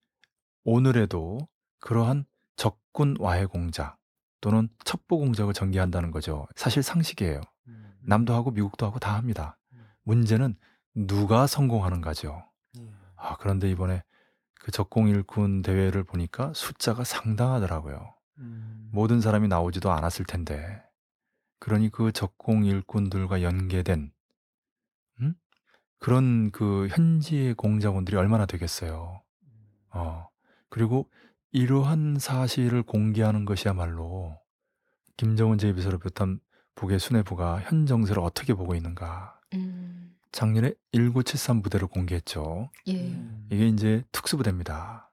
[0.63, 1.47] 오늘에도
[1.79, 3.98] 그러한 적군 와해 공작
[4.41, 6.47] 또는 첩보 공작을 전개한다는 거죠.
[6.55, 7.41] 사실 상식이에요.
[8.01, 9.57] 남도 하고 미국도 하고 다 합니다.
[10.03, 10.55] 문제는
[10.95, 12.43] 누가 성공하는가죠.
[13.15, 14.03] 아, 그런데 이번에
[14.55, 18.13] 그 적공 일군 대회를 보니까 숫자가 상당하더라고요.
[18.91, 20.81] 모든 사람이 나오지도 않았을 텐데.
[21.59, 24.11] 그러니 그 적공 일꾼들과 연계된
[25.21, 25.35] 음?
[25.99, 29.21] 그런 그 현지의 공작원들이 얼마나 되겠어요.
[29.91, 30.29] 어.
[30.69, 31.09] 그리고
[31.51, 34.39] 이러한 사실을 공개하는 것이야말로
[35.17, 36.39] 김정은 제2비서를 비롯한
[36.75, 39.39] 북의 수뇌부가 현 정세를 어떻게 보고 있는가.
[39.53, 40.15] 음.
[40.31, 42.69] 작년에 1973 부대를 공개했죠.
[42.87, 43.09] 예.
[43.11, 43.47] 음.
[43.51, 45.11] 이게 이제 특수부대입니다.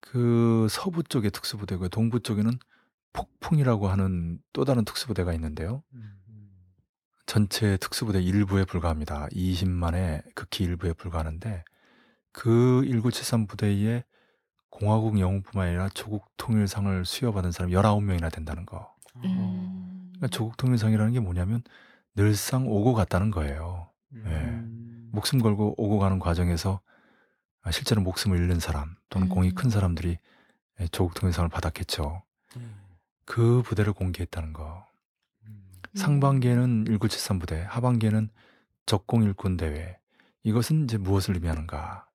[0.00, 2.52] 그 서부 쪽에 특수부대고 동부 쪽에는
[3.12, 5.82] 폭풍이라고 하는 또 다른 특수부대가 있는데요.
[5.94, 6.18] 음.
[7.24, 9.28] 전체 특수부대 일부에 불과합니다.
[9.28, 11.64] 20만의 극히 일부에 불과하는데
[12.32, 14.04] 그 1973 부대에
[14.72, 18.94] 공화국 영웅뿐만 아니라 조국 통일상을 수여받은 사람 19명이나 된다는 거.
[19.16, 20.08] 음.
[20.12, 21.62] 그러니까 조국 통일상이라는 게 뭐냐면
[22.14, 23.90] 늘상 오고 갔다는 거예요.
[24.12, 24.24] 음.
[24.26, 25.12] 예.
[25.12, 26.80] 목숨 걸고 오고 가는 과정에서
[27.60, 29.54] 아, 실제로 목숨을 잃는 사람 또는 공이 음.
[29.54, 30.18] 큰 사람들이
[30.80, 32.22] 예, 조국 통일상을 받았겠죠.
[32.56, 32.74] 음.
[33.26, 34.86] 그 부대를 공개했다는 거.
[35.46, 35.64] 음.
[35.94, 38.30] 상반기에는 1973 부대, 하반기에는
[38.86, 39.98] 적공 일꾼 대회.
[40.44, 42.08] 이것은 이제 무엇을 의미하는가?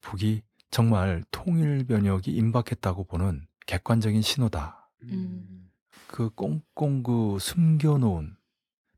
[0.00, 0.42] 북이
[0.72, 4.88] 정말 통일 변혁이 임박했다고 보는 객관적인 신호다.
[5.02, 5.70] 음.
[6.06, 8.34] 그 꽁꽁 그 숨겨놓은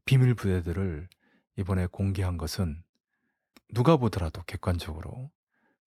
[0.05, 1.09] 비밀 부대들을
[1.57, 2.81] 이번에 공개한 것은
[3.73, 5.33] 누가 보더라도 객관적으로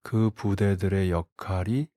[0.02, 1.88] 그 부대들의 역할이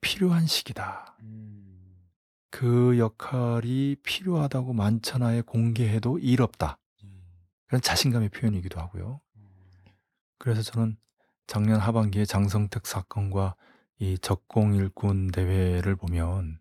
[0.00, 1.16] 필요한 시기다.
[1.22, 2.06] 음.
[2.50, 6.78] 그 역할이 필요하다고 만천하에 공개해도 일 없다.
[7.66, 9.20] 그런 자신감의 표현이기도 하고요.
[10.38, 10.96] 그래서 저는
[11.48, 13.56] 작년 하반기에 장성택 사건과
[13.98, 16.60] 이 적공 일꾼 대회를 보면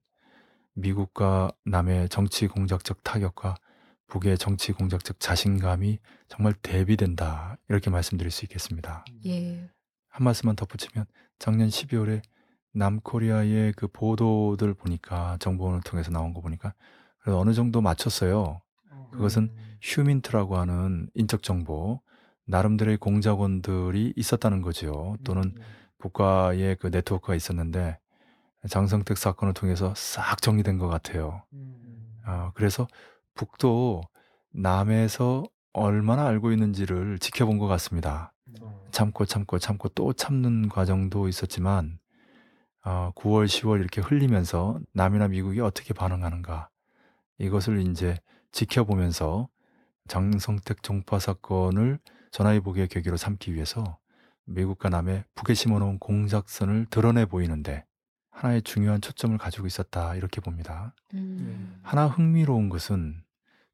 [0.76, 3.56] 미국과 남의 정치 공작적 타격과
[4.08, 6.00] 북의 정치 공작적 자신감이
[6.30, 7.58] 정말 대비된다.
[7.68, 9.04] 이렇게 말씀드릴 수 있겠습니다.
[9.26, 9.70] 예.
[10.08, 11.06] 한 말씀만 덧붙이면
[11.38, 12.22] 작년 12월에
[12.72, 16.74] 남코리아의 그 보도들 보니까 정보원을 통해서 나온 거 보니까
[17.26, 18.62] 어느 정도 맞췄어요.
[19.12, 22.02] 그것은 휴민트라고 하는 인적 정보
[22.48, 25.18] 나름대로의 공작원들이 있었다는 거죠.
[25.24, 25.54] 또는
[26.00, 28.00] 국가의 그 네트워크가 있었는데
[28.70, 31.44] 장성택 사건을 통해서 싹 정리된 것 같아요.
[32.26, 32.88] 어, 그래서
[33.36, 34.02] 북도
[34.52, 38.34] 남에서 얼마나 알고 있는지를 지켜본 것 같습니다.
[38.92, 42.00] 참고 참고 참고 또 참는 과정도 있었지만
[42.84, 46.70] 어, 9월, 10월 이렇게 흘리면서 남이나 미국이 어떻게 반응하는가
[47.38, 48.18] 이것을 이제
[48.54, 49.50] 지켜보면서
[50.08, 52.00] 장성택 종파 사건을
[52.32, 53.98] 전화위복의 계기로 삼기 위해서
[54.46, 57.86] 미국과 남의 북에 심어놓은 공작선을 드러내 보이는데
[58.30, 60.94] 하나의 중요한 초점을 가지고 있었다 이렇게 봅니다.
[61.14, 61.80] 음.
[61.82, 63.24] 하나 흥미로운 것은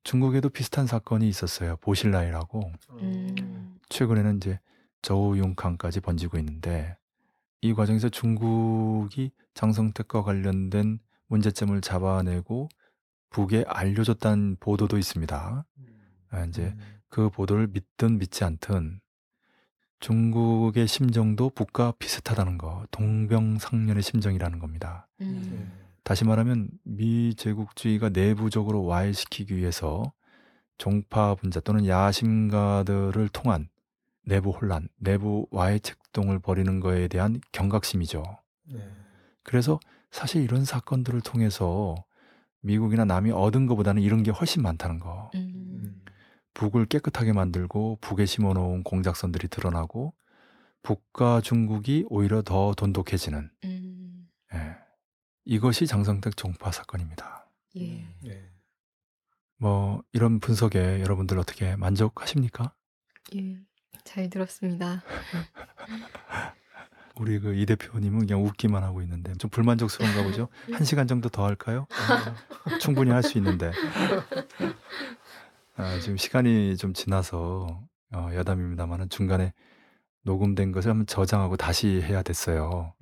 [0.04, 1.78] 중국에도 비슷한 사건이 있었어요.
[1.78, 3.78] 보실라이라고 음.
[3.90, 4.60] 최근에는 이제
[5.02, 6.98] 저우융캉까지 번지고 있는데
[7.62, 12.70] 이 과정에서 중국이 장성택과 관련된 문제점을 잡아내고
[13.30, 15.66] 북에 알려줬다는 보도도 있습니다.
[16.30, 16.76] 아, 이제
[17.14, 19.00] 그 보도를 믿든 믿지 않든
[20.00, 25.08] 중국의 심정도 북과 비슷하다는 거, 동병상련의 심정이라는 겁니다.
[25.22, 25.72] 음.
[26.04, 30.12] 다시 말하면 미 제국주의가 내부적으로 와해시키기 위해서
[30.80, 33.70] 종파 분자 또는 야심가들을 통한
[34.26, 38.24] 내부 혼란, 내부 와해 책동을 벌이는 거에 대한 경각심이죠.
[39.44, 39.80] 그래서
[40.10, 41.94] 사실 이런 사건들을 통해서
[42.62, 45.30] 미국이나 남이 얻은 것보다는 이런 게 훨씬 많다는 거.
[45.36, 45.53] 음.
[46.54, 50.14] 북을 깨끗하게 만들고 북에 심어놓은 공작선들이 드러나고
[50.84, 54.30] 북과 중국이 오히려 더 돈독해지는 음.
[54.54, 54.76] 예.
[55.46, 57.50] 이것이 장성택 종파 사건입니다.
[57.78, 58.06] 예.
[59.58, 62.74] 뭐 이런 분석에 여러분들 어떻게 만족하십니까?
[63.36, 63.58] 예.
[64.04, 65.02] 잘 들었습니다.
[67.16, 70.50] 우리 그 이 대표님은 그냥 웃기만 하고 있는데 좀 불만족스러운가 보죠?
[70.74, 71.88] 한 시간 정도 더 할까요?
[72.66, 73.72] 어, 충분히 할 수 있는데
[75.76, 77.82] 아, 지금 시간이 좀 지나서
[78.14, 79.54] 어, 여담입니다만은 중간에
[80.24, 82.94] 녹음된 것을 한번 저장하고 다시 해야 됐어요.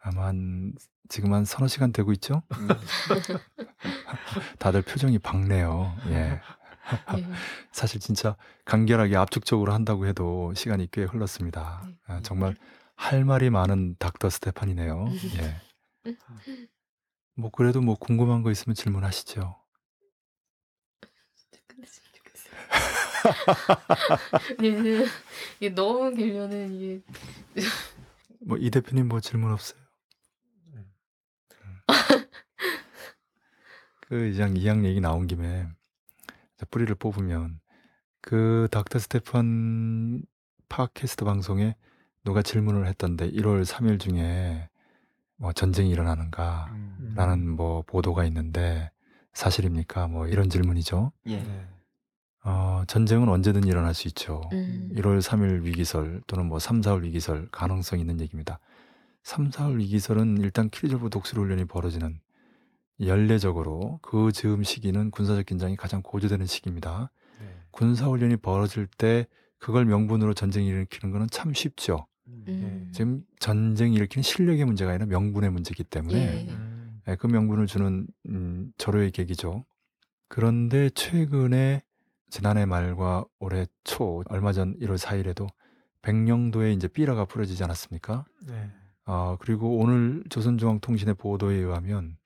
[0.00, 0.74] 아마 한,
[1.08, 2.42] 지금 한 서너 시간 되고 있죠?
[4.58, 5.96] 다들 표정이 밝네요.
[6.08, 6.14] 예.
[6.14, 6.40] 예.
[7.72, 11.82] 사실 진짜 간결하게 압축적으로 한다고 해도 시간이 꽤 흘렀습니다.
[11.86, 11.94] 네.
[12.06, 12.56] 아, 정말
[12.96, 15.06] 할 말이 많은 닥터 스테판이네요.
[15.40, 15.60] 예.
[17.36, 19.56] 뭐 그래도 뭐 궁금한 거 있으면 질문하시죠.
[21.66, 22.06] 끝냈으면
[24.62, 25.06] 예.
[25.58, 27.02] 이게 너무 길면은 이게
[28.40, 29.80] 뭐 이 대표님 뭐 질문 없어요?
[30.74, 30.84] 음.
[34.02, 35.66] 그 이양 이양 얘기 나온 김에
[36.56, 37.60] 자, 뿌리를 뽑으면
[38.20, 40.22] 그 닥터 스테판
[40.68, 41.76] 팟캐스트 방송에
[42.24, 44.68] 누가 질문을 했던데 1월 3일 중에
[45.36, 46.66] 뭐 전쟁이 일어나는가
[47.14, 48.90] 라는 뭐 보도가 있는데
[49.32, 50.08] 사실입니까?
[50.08, 51.12] 뭐 이런 질문이죠.
[51.28, 51.66] 예.
[52.46, 52.52] 네.
[52.52, 54.42] 어, 전쟁은 언제든 일어날 수 있죠.
[54.52, 54.88] 음.
[54.94, 58.60] 1월 3일 위기설 또는 뭐 3, 4월 위기설 가능성 있는 얘기입니다.
[59.24, 62.20] 3, 4월 위기설은 일단 키리졸브 독수리 훈련이 벌어지는
[63.00, 67.10] 연례적으로 그 즈음 시기는 군사적 긴장이 가장 고조되는 시기입니다.
[67.40, 67.46] 네.
[67.72, 69.26] 군사 훈련이 벌어질 때
[69.58, 72.06] 그걸 명분으로 전쟁을 일으키는 거는 참 쉽죠.
[72.28, 72.90] 음.
[72.92, 76.52] 지금 전쟁 일으키는 실력의 문제가 아니라 명분의 문제이기 때문에 예.
[76.52, 77.00] 음.
[77.08, 79.64] 예, 그 명분을 주는 음, 절호의 계기죠.
[80.28, 81.82] 그런데 최근에
[82.30, 85.48] 지난해 말과 올해 초 얼마 전 1월 4일에도
[86.02, 88.24] 백령도에 이제 삐라가 풀어지지 않았습니까?
[88.46, 88.70] 네.
[89.04, 92.16] 아, 그리고 오늘 조선중앙통신의 보도에 의하면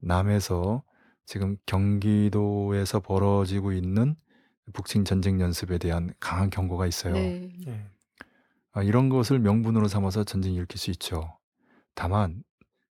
[0.00, 0.82] 남에서
[1.26, 4.16] 지금 경기도에서 벌어지고 있는
[4.72, 7.14] 북침 전쟁 연습에 대한 강한 경고가 있어요.
[7.14, 7.52] 네.
[7.66, 7.86] 네.
[8.72, 11.38] 아, 이런 것을 명분으로 삼아서 전쟁이 일으킬 수 있죠.
[11.94, 12.42] 다만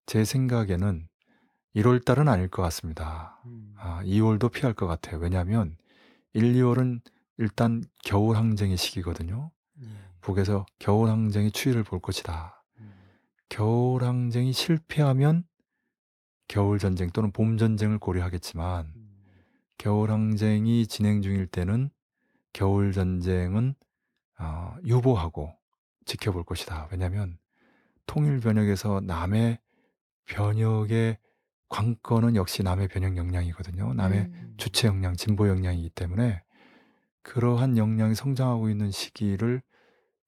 [0.07, 1.09] 제 생각에는
[1.77, 3.40] 1월 달은 아닐 것 같습니다.
[3.47, 3.74] 음.
[3.78, 5.19] 아, 2월도 피할 것 같아요.
[5.19, 5.77] 왜냐하면
[6.35, 7.01] 1, 2월은
[7.39, 9.51] 일단 겨울 항쟁의 시기거든요.
[9.83, 9.87] 예.
[10.21, 12.65] 북에서 겨울 항쟁의 추이를 볼 것이다.
[12.81, 12.93] 음.
[13.49, 15.45] 겨울 항쟁이 실패하면
[16.49, 19.09] 겨울 전쟁 또는 봄 전쟁을 고려하겠지만 음.
[19.77, 21.91] 겨울 항쟁이 진행 중일 때는
[22.53, 23.75] 겨울 전쟁은
[24.39, 25.55] 어, 유보하고
[26.05, 26.89] 지켜볼 것이다.
[26.91, 27.39] 왜냐하면
[28.07, 29.59] 통일 변혁에서 남의
[30.25, 31.19] 변혁의
[31.69, 33.95] 관건은 역시 남의 변혁 역량이거든요.
[33.95, 34.55] 남의 음.
[34.57, 36.43] 주체 역량, 진보 역량이기 때문에
[37.23, 39.62] 그러한 역량이 성장하고 있는 시기를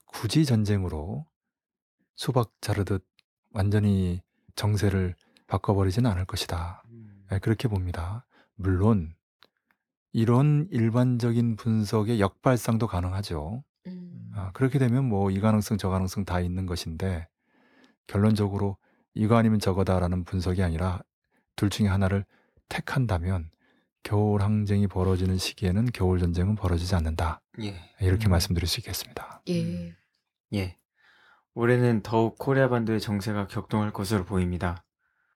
[0.06, 1.26] 굳이 전쟁으로
[2.16, 3.04] 수박 자르듯
[3.52, 4.20] 완전히
[4.56, 5.14] 정세를
[5.46, 6.82] 바꿔버리지는 않을 것이다.
[6.90, 7.24] 음.
[7.30, 8.26] 네, 그렇게 봅니다.
[8.54, 9.14] 물론
[10.12, 13.64] 이런 일반적인 분석의 역발상도 가능하죠.
[13.86, 14.30] 음.
[14.34, 17.26] 아, 그렇게 되면 뭐 이 가능성 저 가능성 다 있는 것인데
[18.06, 18.76] 결론적으로
[19.14, 21.00] 이거 아니면 저거다라는 분석이 아니라
[21.60, 22.24] 둘 중에 하나를
[22.70, 23.50] 택한다면
[24.02, 27.42] 겨울 항쟁이 벌어지는 시기에는 겨울 전쟁은 벌어지지 않는다.
[27.60, 27.74] 예.
[28.00, 28.30] 이렇게 음.
[28.30, 29.42] 말씀드릴 수 있겠습니다.
[29.50, 29.94] 예.
[30.54, 30.78] 예.
[31.52, 34.84] 올해는 더욱 코리아 반도의 정세가 격동할 것으로 보입니다.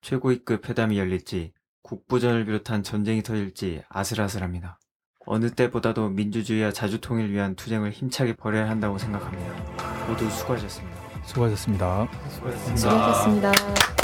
[0.00, 1.52] 최고위급 회담이 열릴지
[1.82, 4.80] 국부전을 비롯한 전쟁이 터질지 아슬아슬합니다.
[5.26, 10.06] 어느 때보다도 민주주의와 자주통일 위한 투쟁을 힘차게 벌여야 한다고 생각합니다.
[10.08, 11.22] 모두 수고하셨습니다.
[11.26, 12.08] 수고하셨습니다.
[12.30, 12.76] 수고하셨습니다.
[12.76, 14.03] 수고하셨습니다.